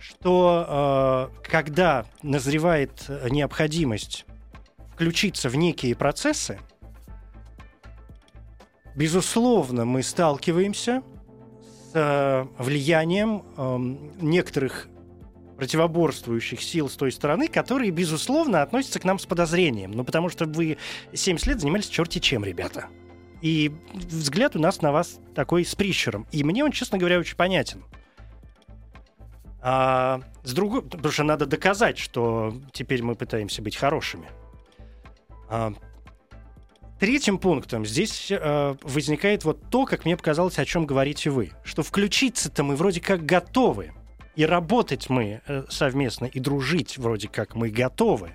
Что 0.00 1.30
э, 1.34 1.48
когда 1.48 2.04
назревает 2.22 3.06
необходимость 3.30 4.26
включиться 4.94 5.48
в 5.48 5.56
некие 5.56 5.96
процессы, 5.96 6.60
безусловно, 8.94 9.84
мы 9.84 10.04
сталкиваемся 10.04 11.02
с 11.62 11.90
э, 11.94 12.46
влиянием 12.58 13.44
эм, 13.56 14.12
некоторых 14.20 14.88
противоборствующих 15.56 16.62
сил 16.62 16.88
с 16.88 16.94
той 16.94 17.10
стороны, 17.10 17.48
которые, 17.48 17.90
безусловно, 17.90 18.62
относятся 18.62 19.00
к 19.00 19.04
нам 19.04 19.18
с 19.18 19.26
подозрением. 19.26 19.90
Ну, 19.90 20.04
потому 20.04 20.28
что 20.28 20.46
вы 20.46 20.78
70 21.12 21.46
лет 21.48 21.60
занимались 21.60 21.88
черти 21.88 22.20
чем, 22.20 22.44
ребята. 22.44 22.86
И 23.40 23.72
взгляд 23.94 24.54
у 24.54 24.60
нас 24.60 24.80
на 24.80 24.92
вас 24.92 25.18
такой 25.34 25.64
с 25.64 25.74
прищером. 25.74 26.26
И 26.30 26.44
мне 26.44 26.64
он, 26.64 26.70
честно 26.70 26.98
говоря, 26.98 27.18
очень 27.18 27.36
понятен. 27.36 27.84
А, 29.60 30.20
с 30.44 30.52
другой, 30.52 30.82
потому 30.82 31.12
что 31.12 31.24
надо 31.24 31.46
доказать, 31.46 31.98
что 31.98 32.54
теперь 32.72 33.02
мы 33.02 33.16
пытаемся 33.16 33.60
быть 33.60 33.76
хорошими. 33.76 34.28
А, 35.48 35.72
третьим 36.98 37.38
пунктом 37.38 37.84
здесь 37.84 38.30
э, 38.30 38.76
возникает 38.82 39.44
вот 39.44 39.60
то, 39.70 39.84
как 39.84 40.04
мне 40.04 40.16
показалось, 40.16 40.58
о 40.58 40.64
чем 40.64 40.86
говорите 40.86 41.30
вы, 41.30 41.52
что 41.64 41.82
включиться-то 41.82 42.62
мы 42.62 42.76
вроде 42.76 43.00
как 43.00 43.24
готовы, 43.24 43.92
и 44.36 44.44
работать 44.44 45.08
мы 45.08 45.40
э, 45.46 45.64
совместно, 45.68 46.26
и 46.26 46.40
дружить 46.40 46.98
вроде 46.98 47.28
как 47.28 47.54
мы 47.54 47.68
готовы. 47.70 48.30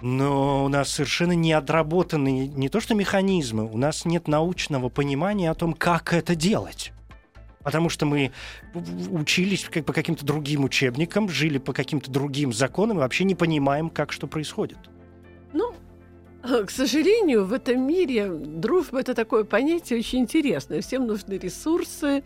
Но 0.00 0.64
у 0.64 0.68
нас 0.68 0.90
совершенно 0.90 1.32
не 1.32 1.52
отработаны 1.52 2.46
не 2.48 2.68
то 2.68 2.80
что 2.80 2.94
механизмы, 2.94 3.64
у 3.64 3.76
нас 3.76 4.04
нет 4.04 4.28
научного 4.28 4.88
понимания 4.88 5.50
о 5.50 5.54
том, 5.54 5.72
как 5.72 6.12
это 6.12 6.34
делать. 6.34 6.92
Потому 7.62 7.88
что 7.88 8.04
мы 8.04 8.30
учились 9.10 9.64
как 9.64 9.86
по 9.86 9.94
каким-то 9.94 10.26
другим 10.26 10.64
учебникам, 10.64 11.30
жили 11.30 11.56
по 11.56 11.72
каким-то 11.72 12.10
другим 12.10 12.52
законам 12.52 12.98
и 12.98 13.00
вообще 13.00 13.24
не 13.24 13.34
понимаем, 13.34 13.88
как 13.88 14.12
что 14.12 14.26
происходит. 14.26 14.76
Ну, 16.46 16.66
к 16.66 16.70
сожалению, 16.70 17.46
в 17.46 17.52
этом 17.52 17.80
мире 17.86 18.28
дружба 18.28 19.00
это 19.00 19.14
такое 19.14 19.44
понятие 19.44 19.98
очень 19.98 20.20
интересное. 20.20 20.82
Всем 20.82 21.06
нужны 21.06 21.34
ресурсы. 21.34 22.22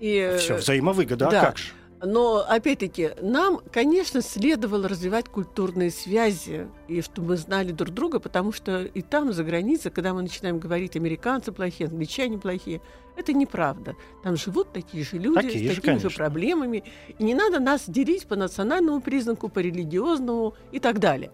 И, 0.00 0.36
Все, 0.38 0.56
взаимовыгода, 0.56 1.30
да. 1.30 1.40
а 1.40 1.44
как 1.46 1.58
же? 1.58 1.72
Но, 2.02 2.38
опять-таки, 2.48 3.10
нам, 3.20 3.60
конечно, 3.70 4.22
следовало 4.22 4.88
развивать 4.88 5.28
культурные 5.28 5.90
связи, 5.90 6.66
и 6.88 7.02
чтобы 7.02 7.28
мы 7.28 7.36
знали 7.36 7.72
друг 7.72 7.90
друга, 7.90 8.18
потому 8.20 8.52
что 8.52 8.84
и 8.84 9.02
там, 9.02 9.34
за 9.34 9.44
границей, 9.44 9.90
когда 9.90 10.14
мы 10.14 10.22
начинаем 10.22 10.58
говорить, 10.58 10.96
американцы 10.96 11.52
плохие, 11.52 11.88
англичане 11.88 12.38
плохие, 12.38 12.80
это 13.16 13.34
неправда. 13.34 13.96
Там 14.22 14.36
живут 14.36 14.72
такие 14.72 15.04
же 15.04 15.18
люди 15.18 15.34
Такие 15.34 15.70
с 15.70 15.74
же, 15.74 15.80
такими 15.82 15.96
же 15.98 16.08
конечно. 16.08 16.10
проблемами, 16.10 16.84
и 17.18 17.22
не 17.22 17.34
надо 17.34 17.60
нас 17.60 17.84
делить 17.86 18.26
по 18.26 18.34
национальному 18.34 19.02
признаку, 19.02 19.50
по 19.50 19.58
религиозному 19.58 20.54
и 20.72 20.80
так 20.80 21.00
далее. 21.00 21.30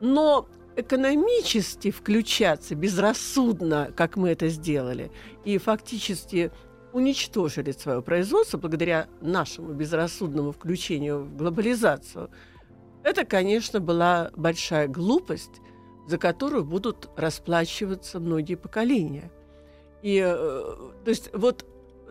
Но 0.00 0.48
экономически 0.76 1.90
включаться 1.90 2.74
безрассудно, 2.74 3.90
как 3.96 4.16
мы 4.16 4.30
это 4.30 4.48
сделали, 4.48 5.10
и 5.44 5.58
фактически 5.58 6.50
уничтожили 6.92 7.72
свое 7.72 8.02
производство 8.02 8.58
благодаря 8.58 9.08
нашему 9.20 9.72
безрассудному 9.72 10.52
включению 10.52 11.24
в 11.24 11.36
глобализацию, 11.36 12.30
это, 13.02 13.24
конечно, 13.24 13.80
была 13.80 14.30
большая 14.36 14.88
глупость, 14.88 15.60
за 16.08 16.18
которую 16.18 16.64
будут 16.64 17.08
расплачиваться 17.16 18.20
многие 18.20 18.54
поколения. 18.54 19.30
И, 20.02 20.22
э, 20.24 20.26
то 20.26 21.08
есть, 21.10 21.30
вот 21.32 21.64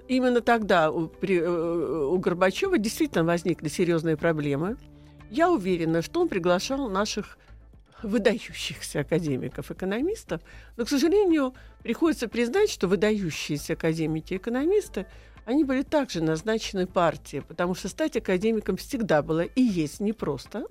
именно 0.07 0.41
тогда 0.41 0.91
у, 0.91 1.07
при- 1.07 1.41
э, 1.41 2.05
у 2.05 2.17
Горбачева 2.17 2.77
действительно 2.77 3.23
возникли 3.23 3.67
серьезные 3.67 4.17
проблемы. 4.17 4.77
Я 5.31 5.51
уверена, 5.51 6.01
что 6.01 6.21
он 6.21 6.29
приглашал 6.29 6.89
наших 6.89 7.37
выдающихся 8.03 9.01
академиков-экономистов, 9.01 10.41
но, 10.77 10.85
к 10.85 10.89
сожалению, 10.89 11.53
приходится 11.83 12.27
признать, 12.27 12.69
что 12.69 12.87
выдающиеся 12.87 13.73
академики-экономисты, 13.73 15.07
они 15.45 15.63
были 15.63 15.83
также 15.83 16.23
назначены 16.23 16.87
партией, 16.87 17.43
потому 17.43 17.75
что 17.75 17.87
стать 17.87 18.17
академиком 18.17 18.77
всегда 18.77 19.21
было 19.21 19.41
и 19.41 19.61
есть 19.61 19.99
непросто. 19.99 20.65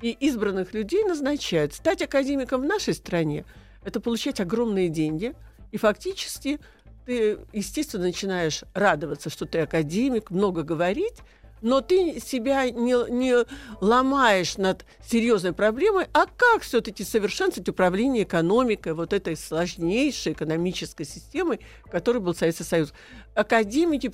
И 0.00 0.12
избранных 0.12 0.74
людей 0.74 1.02
назначают. 1.02 1.74
Стать 1.74 2.02
академиком 2.02 2.62
в 2.62 2.64
нашей 2.64 2.94
стране– 2.94 3.44
это 3.84 4.00
получать 4.00 4.38
огромные 4.38 4.88
деньги, 4.88 5.34
и 5.72 5.76
фактически 5.76 6.60
ты, 7.04 7.38
естественно, 7.52 8.04
начинаешь 8.04 8.62
радоваться, 8.74 9.30
что 9.30 9.46
ты 9.46 9.60
академик, 9.60 10.30
много 10.30 10.62
говорить, 10.62 11.16
но 11.60 11.80
ты 11.80 12.20
себя 12.20 12.70
не, 12.70 13.10
не 13.10 13.44
ломаешь 13.80 14.56
над 14.56 14.84
серьезной 15.04 15.52
проблемой, 15.52 16.06
а 16.12 16.26
как 16.26 16.62
все-таки 16.62 17.04
совершенствовать 17.04 17.68
управление 17.68 18.24
экономикой, 18.24 18.94
вот 18.94 19.12
этой 19.12 19.36
сложнейшей 19.36 20.32
экономической 20.32 21.04
системой, 21.04 21.60
которой 21.90 22.18
был 22.18 22.34
Советский 22.34 22.64
Союз. 22.64 22.92
Академики 23.34 24.12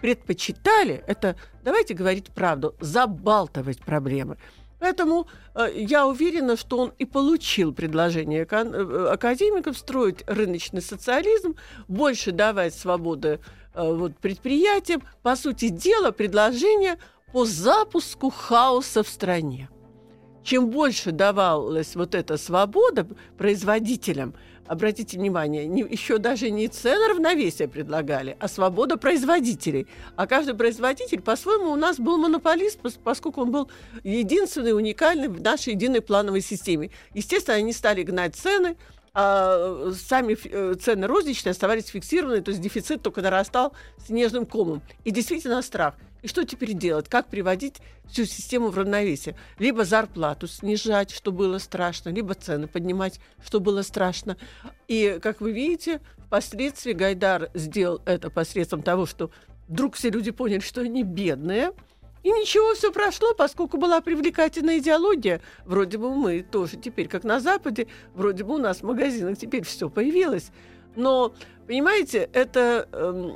предпочитали, 0.00 1.02
это, 1.06 1.36
давайте 1.62 1.94
говорить 1.94 2.26
правду, 2.28 2.74
забалтывать 2.80 3.78
проблемы. 3.78 4.36
Поэтому 4.82 5.28
э, 5.54 5.68
я 5.76 6.08
уверена, 6.08 6.56
что 6.56 6.78
он 6.78 6.92
и 6.98 7.04
получил 7.04 7.72
предложение 7.72 8.44
э, 8.50 9.06
академиков 9.12 9.78
строить 9.78 10.24
рыночный 10.26 10.82
социализм, 10.82 11.54
больше 11.86 12.32
давать 12.32 12.74
свободы 12.74 13.38
вот, 13.74 14.16
предприятиям. 14.18 15.02
По 15.22 15.36
сути 15.36 15.68
дела, 15.68 16.10
предложение 16.10 16.98
по 17.32 17.44
запуску 17.44 18.30
хаоса 18.30 19.02
в 19.02 19.08
стране. 19.08 19.68
Чем 20.42 20.70
больше 20.70 21.12
давалась 21.12 21.94
вот 21.94 22.14
эта 22.14 22.36
свобода 22.36 23.06
производителям, 23.38 24.34
обратите 24.66 25.16
внимание, 25.16 25.66
не, 25.66 25.82
еще 25.82 26.18
даже 26.18 26.50
не 26.50 26.66
цены 26.66 27.08
равновесия 27.08 27.68
предлагали, 27.68 28.36
а 28.40 28.48
свобода 28.48 28.96
производителей. 28.96 29.86
А 30.16 30.26
каждый 30.26 30.54
производитель, 30.54 31.20
по-своему, 31.20 31.70
у 31.70 31.76
нас 31.76 31.98
был 31.98 32.18
монополист, 32.18 32.80
пос- 32.80 32.98
поскольку 33.02 33.42
он 33.42 33.52
был 33.52 33.70
единственный, 34.02 34.74
уникальный 34.76 35.28
в 35.28 35.40
нашей 35.40 35.74
единой 35.74 36.00
плановой 36.00 36.40
системе. 36.40 36.90
Естественно, 37.14 37.56
они 37.56 37.72
стали 37.72 38.02
гнать 38.02 38.34
цены, 38.34 38.76
а 39.14 39.92
сами 39.92 40.36
э, 40.44 40.74
цены 40.74 41.06
розничные 41.06 41.50
оставались 41.50 41.86
фиксированы, 41.86 42.40
то 42.40 42.50
есть 42.50 42.60
дефицит 42.60 43.02
только 43.02 43.22
нарастал 43.22 43.74
снежным 44.06 44.46
комом. 44.46 44.82
И 45.04 45.10
действительно 45.10 45.62
страх. 45.62 45.94
И 46.22 46.28
что 46.28 46.44
теперь 46.44 46.72
делать? 46.72 47.08
Как 47.08 47.26
приводить 47.26 47.80
всю 48.08 48.24
систему 48.24 48.68
в 48.68 48.78
равновесие? 48.78 49.34
Либо 49.58 49.84
зарплату 49.84 50.46
снижать, 50.46 51.10
что 51.10 51.32
было 51.32 51.58
страшно, 51.58 52.10
либо 52.10 52.34
цены 52.34 52.68
поднимать, 52.68 53.18
что 53.44 53.58
было 53.58 53.82
страшно. 53.82 54.36
И, 54.86 55.18
как 55.20 55.40
вы 55.40 55.52
видите, 55.52 56.00
Впоследствии 56.32 56.94
Гайдар 56.94 57.50
сделал 57.52 58.00
это 58.06 58.30
посредством 58.30 58.80
того, 58.80 59.04
что 59.04 59.30
вдруг 59.68 59.96
все 59.96 60.08
люди 60.08 60.30
поняли, 60.30 60.60
что 60.60 60.80
они 60.80 61.02
бедные. 61.02 61.72
И 62.22 62.30
ничего, 62.30 62.74
все 62.74 62.92
прошло, 62.92 63.34
поскольку 63.34 63.78
была 63.78 64.00
привлекательная 64.00 64.78
идеология. 64.78 65.40
Вроде 65.64 65.98
бы 65.98 66.14
мы 66.14 66.42
тоже 66.42 66.76
теперь, 66.76 67.08
как 67.08 67.24
на 67.24 67.40
Западе, 67.40 67.88
вроде 68.14 68.44
бы 68.44 68.54
у 68.54 68.58
нас 68.58 68.78
в 68.78 68.82
магазинах 68.84 69.38
теперь 69.38 69.64
все 69.64 69.90
появилось. 69.90 70.52
Но, 70.94 71.34
понимаете, 71.66 72.28
это, 72.32 72.88
э, 72.92 73.32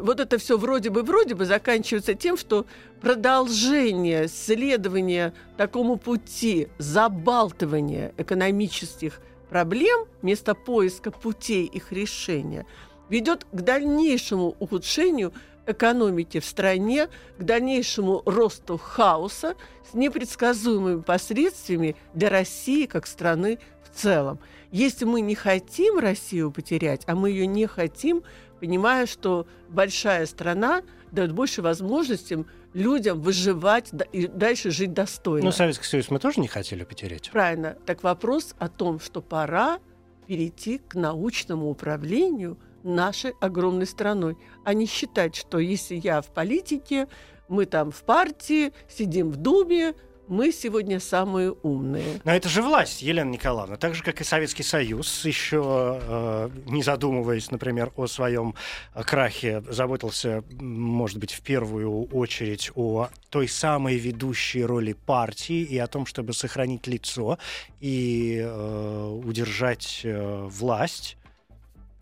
вот 0.00 0.20
это 0.20 0.38
все 0.38 0.58
вроде 0.58 0.90
бы, 0.90 1.02
вроде 1.02 1.34
бы 1.34 1.44
заканчивается 1.44 2.14
тем, 2.14 2.36
что 2.36 2.66
продолжение 3.00 4.28
следования 4.28 5.32
такому 5.56 5.96
пути 5.96 6.68
забалтывания 6.78 8.12
экономических 8.16 9.20
проблем 9.48 10.06
вместо 10.22 10.54
поиска 10.54 11.10
путей 11.10 11.64
их 11.64 11.90
решения 11.90 12.66
ведет 13.08 13.44
к 13.50 13.60
дальнейшему 13.60 14.54
ухудшению 14.60 15.32
экономики 15.70 16.40
в 16.40 16.44
стране, 16.44 17.08
к 17.38 17.42
дальнейшему 17.42 18.22
росту 18.26 18.78
хаоса 18.78 19.54
с 19.90 19.94
непредсказуемыми 19.94 21.02
последствиями 21.02 21.96
для 22.14 22.28
России 22.28 22.86
как 22.86 23.06
страны 23.06 23.58
в 23.84 23.96
целом. 23.96 24.38
Если 24.70 25.04
мы 25.04 25.20
не 25.20 25.34
хотим 25.34 25.98
Россию 25.98 26.52
потерять, 26.52 27.02
а 27.06 27.14
мы 27.14 27.30
ее 27.30 27.46
не 27.46 27.66
хотим, 27.66 28.22
понимая, 28.60 29.06
что 29.06 29.46
большая 29.68 30.26
страна 30.26 30.82
дает 31.10 31.32
больше 31.32 31.60
возможностей 31.62 32.44
людям 32.72 33.20
выживать 33.20 33.90
и 34.12 34.26
дальше 34.28 34.70
жить 34.70 34.92
достойно. 34.92 35.46
Ну, 35.46 35.52
Советский 35.52 35.86
Союз 35.86 36.10
мы 36.10 36.20
тоже 36.20 36.40
не 36.40 36.46
хотели 36.46 36.84
потерять. 36.84 37.30
Правильно. 37.30 37.76
Так 37.84 38.02
вопрос 38.04 38.54
о 38.58 38.68
том, 38.68 39.00
что 39.00 39.20
пора 39.20 39.80
перейти 40.26 40.78
к 40.78 40.94
научному 40.94 41.68
управлению 41.68 42.56
нашей 42.82 43.32
огромной 43.40 43.86
страной, 43.86 44.36
а 44.64 44.74
не 44.74 44.86
считать, 44.86 45.34
что 45.36 45.58
если 45.58 45.96
я 45.96 46.20
в 46.20 46.28
политике, 46.28 47.08
мы 47.48 47.66
там 47.66 47.90
в 47.90 48.02
партии, 48.02 48.72
сидим 48.88 49.30
в 49.30 49.36
Думе, 49.36 49.94
мы 50.30 50.52
сегодня 50.52 51.00
самые 51.00 51.50
умные. 51.50 52.20
Но 52.24 52.32
это 52.32 52.48
же 52.48 52.62
власть, 52.62 53.02
Елена 53.02 53.28
Николаевна. 53.28 53.76
Так 53.76 53.96
же, 53.96 54.04
как 54.04 54.20
и 54.20 54.24
Советский 54.24 54.62
Союз, 54.62 55.24
еще 55.24 56.00
э, 56.00 56.50
не 56.66 56.84
задумываясь, 56.84 57.50
например, 57.50 57.92
о 57.96 58.06
своем 58.06 58.54
э, 58.94 59.02
крахе, 59.02 59.64
заботился, 59.68 60.44
может 60.60 61.18
быть, 61.18 61.32
в 61.32 61.40
первую 61.42 62.04
очередь 62.12 62.70
о 62.76 63.08
той 63.28 63.48
самой 63.48 63.96
ведущей 63.96 64.64
роли 64.64 64.92
партии 64.92 65.62
и 65.62 65.76
о 65.78 65.88
том, 65.88 66.06
чтобы 66.06 66.32
сохранить 66.32 66.86
лицо 66.86 67.38
и 67.80 68.40
э, 68.40 69.20
удержать 69.24 70.02
э, 70.04 70.46
власть 70.48 71.16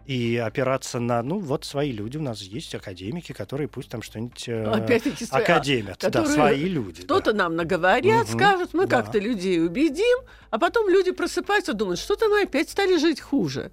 и 0.09 0.39
опираться 0.39 1.01
на, 1.01 1.23
ну, 1.23 1.39
вот 1.39 1.67
свои 1.67 1.93
люди 1.93 2.17
у 2.17 2.23
нас 2.23 2.41
есть, 2.41 2.75
академики, 2.75 3.33
которые 3.33 3.69
пусть 3.69 3.91
там 3.91 4.01
что-нибудь 4.01 4.49
э, 4.49 4.65
Опять 4.65 5.07
эти 5.07 5.25
свои, 5.25 5.43
академят. 5.43 5.99
Да, 6.01 6.25
свои 6.25 6.65
люди. 6.65 7.03
Что-то 7.03 7.33
да. 7.33 7.45
нам 7.45 7.57
наговорят, 7.57 8.25
угу, 8.25 8.33
скажут, 8.33 8.73
мы 8.73 8.87
да. 8.87 9.03
как-то 9.03 9.19
людей 9.19 9.63
убедим, 9.63 10.19
а 10.49 10.59
потом 10.59 10.89
люди 10.89 11.11
просыпаются, 11.11 11.75
думают, 11.75 12.01
что-то 12.01 12.31
мы 12.31 12.45
опять 12.45 12.71
стали 12.71 12.97
жить 12.97 13.21
хуже. 13.21 13.71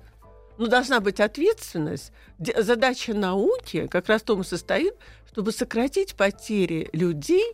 Но 0.57 0.67
должна 0.67 0.99
быть 0.99 1.21
ответственность. 1.21 2.11
Задача 2.38 3.13
науки 3.13 3.88
как 3.88 4.09
раз 4.09 4.21
в 4.21 4.25
том 4.25 4.41
и 4.41 4.43
состоит, 4.43 4.93
чтобы 5.31 5.53
сократить 5.53 6.15
потери 6.15 6.89
людей 6.91 7.53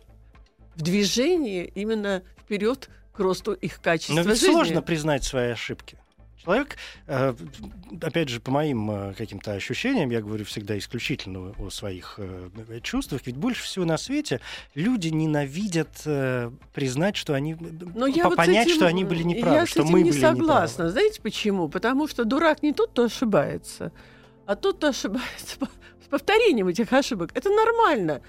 в 0.74 0.82
движении 0.82 1.70
именно 1.76 2.24
вперед 2.36 2.90
к 3.12 3.20
росту 3.20 3.52
их 3.52 3.80
качества 3.80 4.14
Но 4.14 4.22
ведь 4.22 4.40
жизни. 4.40 4.52
сложно 4.52 4.82
признать 4.82 5.22
свои 5.22 5.50
ошибки. 5.50 5.98
Человек, 6.42 6.76
э, 7.06 7.34
опять 8.00 8.28
же, 8.28 8.40
по 8.40 8.50
моим 8.50 8.90
э, 8.90 9.14
каким-то 9.14 9.52
ощущениям, 9.52 10.10
я 10.10 10.20
говорю 10.20 10.44
всегда 10.44 10.76
исключительно 10.76 11.54
о 11.58 11.70
своих 11.70 12.14
э, 12.18 12.80
чувствах, 12.82 13.22
ведь 13.26 13.36
больше 13.36 13.62
всего 13.62 13.84
на 13.84 13.96
свете 13.96 14.40
люди 14.74 15.08
ненавидят 15.08 16.02
признать, 16.72 17.16
что 17.16 17.34
они, 17.34 17.56
Но 17.94 18.06
я 18.06 18.28
понять, 18.30 18.66
вот 18.66 18.66
этим, 18.66 18.74
что 18.74 18.86
они 18.86 19.04
были 19.04 19.22
неправы, 19.22 19.56
я 19.56 19.66
что 19.66 19.82
с 19.82 19.84
этим 19.84 19.92
мы 19.92 20.02
не 20.02 20.10
были 20.10 20.20
согласна. 20.20 20.72
неправы. 20.82 20.90
Знаете 20.90 21.22
почему? 21.22 21.68
Потому 21.68 22.08
что 22.08 22.24
дурак 22.24 22.62
не 22.62 22.72
тот, 22.72 22.90
кто 22.90 23.04
ошибается, 23.04 23.92
а 24.46 24.56
тот, 24.56 24.78
кто 24.78 24.88
ошибается 24.88 25.56
с 26.04 26.08
повторением 26.08 26.68
этих 26.68 26.92
ошибок. 26.92 27.30
Это 27.34 27.50
нормально. 27.50 28.20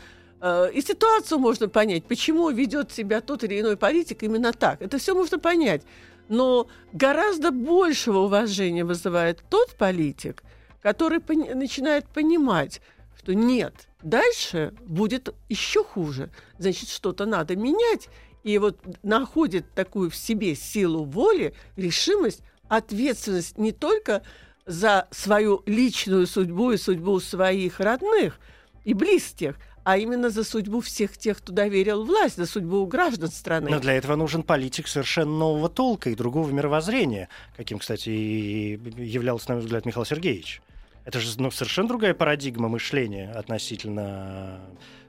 И 0.73 0.81
ситуацию 0.81 1.39
можно 1.39 1.69
понять, 1.69 2.03
почему 2.03 2.49
ведет 2.49 2.91
себя 2.91 3.21
тот 3.21 3.45
или 3.45 3.61
иной 3.61 3.77
политик 3.77 4.23
именно 4.23 4.51
так. 4.51 4.81
Это 4.81 4.97
все 4.97 5.15
можно 5.15 5.39
понять. 5.39 5.83
Но 6.29 6.67
гораздо 6.93 7.51
большего 7.51 8.19
уважения 8.19 8.85
вызывает 8.85 9.43
тот 9.49 9.75
политик, 9.75 10.43
который 10.81 11.19
пони- 11.19 11.53
начинает 11.53 12.07
понимать, 12.07 12.81
что 13.17 13.33
нет, 13.33 13.87
дальше 14.01 14.73
будет 14.85 15.33
еще 15.49 15.83
хуже. 15.83 16.29
Значит, 16.57 16.89
что-то 16.89 17.25
надо 17.25 17.55
менять. 17.55 18.09
И 18.43 18.57
вот 18.57 18.77
находит 19.03 19.65
такую 19.73 20.09
в 20.09 20.15
себе 20.15 20.55
силу 20.55 21.05
воли, 21.05 21.53
решимость, 21.77 22.41
ответственность 22.67 23.57
не 23.57 23.71
только 23.71 24.23
за 24.65 25.07
свою 25.11 25.63
личную 25.65 26.27
судьбу 26.27 26.71
и 26.71 26.77
судьбу 26.77 27.19
своих 27.19 27.79
родных 27.79 28.39
и 28.83 28.93
близких, 28.93 29.55
а 29.83 29.97
именно 29.97 30.29
за 30.29 30.43
судьбу 30.43 30.81
всех 30.81 31.17
тех, 31.17 31.37
кто 31.37 31.51
доверил 31.53 32.03
власть, 32.05 32.37
за 32.37 32.45
судьбу 32.45 32.85
граждан 32.85 33.29
страны. 33.29 33.69
Но 33.69 33.79
для 33.79 33.93
этого 33.93 34.15
нужен 34.15 34.43
политик 34.43 34.87
совершенно 34.87 35.31
нового 35.31 35.69
толка 35.69 36.09
и 36.09 36.15
другого 36.15 36.49
мировоззрения, 36.51 37.29
каким, 37.57 37.79
кстати, 37.79 38.09
и 38.09 38.79
являлся, 38.97 39.49
на 39.49 39.55
мой 39.55 39.63
взгляд, 39.63 39.85
Михаил 39.85 40.05
Сергеевич. 40.05 40.61
Это 41.05 41.19
же 41.19 41.29
ну, 41.39 41.51
совершенно 41.51 41.89
другая 41.89 42.13
парадигма 42.13 42.69
мышления 42.69 43.31
относительно 43.31 44.61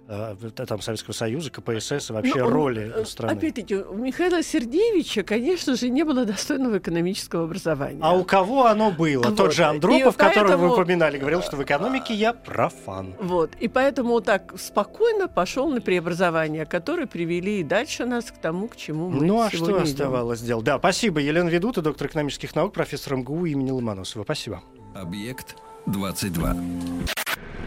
там, 0.07 0.81
Советского 0.83 1.15
Союза, 1.15 1.51
КПСС 1.51 2.11
и 2.11 2.13
вообще 2.13 2.45
ну, 2.45 2.51
роли 2.51 2.93
э, 2.95 3.05
страны. 3.05 3.33
Опять-таки, 3.33 3.77
у 3.77 3.95
Михаила 3.95 4.43
Сергеевича, 4.43 5.23
конечно 5.23 5.77
же, 5.77 5.89
не 5.89 6.03
было 6.03 6.25
достойного 6.25 6.79
экономического 6.79 7.45
образования. 7.45 8.01
А 8.03 8.15
у 8.15 8.25
кого 8.25 8.67
оно 8.67 8.91
было? 8.91 9.23
Вот. 9.23 9.37
Тот 9.37 9.55
же 9.55 9.65
Андропов, 9.65 10.17
поэтому... 10.17 10.47
которого 10.47 10.69
вы 10.69 10.73
упоминали, 10.75 11.19
говорил, 11.19 11.43
что 11.43 11.57
в 11.57 11.63
экономике 11.63 12.15
я 12.15 12.35
профан. 12.35 13.15
Вот. 13.19 13.53
И 13.61 13.69
поэтому 13.69 14.21
так 14.21 14.53
спокойно 14.59 15.27
пошел 15.27 15.69
на 15.71 15.81
преобразования, 15.81 16.67
которые 16.67 17.07
привели 17.07 17.61
и 17.61 17.63
дальше 17.65 18.05
нас 18.05 18.27
к 18.27 18.39
тому, 18.39 18.69
к 18.69 18.77
чему 18.77 19.09
мы 19.09 19.25
Ну 19.25 19.41
а 19.41 19.49
что 19.49 19.65
идем. 19.65 19.83
оставалось 19.83 20.41
делать? 20.41 20.65
Да, 20.65 20.79
спасибо. 20.79 21.21
Елена 21.21 21.49
Ведута, 21.49 21.81
доктор 21.81 22.09
экономических 22.09 22.55
наук, 22.55 22.75
профессор 22.75 23.17
МГУ 23.17 23.47
имени 23.47 23.71
Ломоносова. 23.71 24.25
Спасибо. 24.25 24.63
Объект 24.95 25.57
22. 25.87 26.57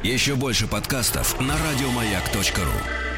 Еще 0.04 0.36
больше 0.36 0.68
подкастов 0.68 1.40
на 1.40 1.56
радиомаяк.ру. 1.58 3.17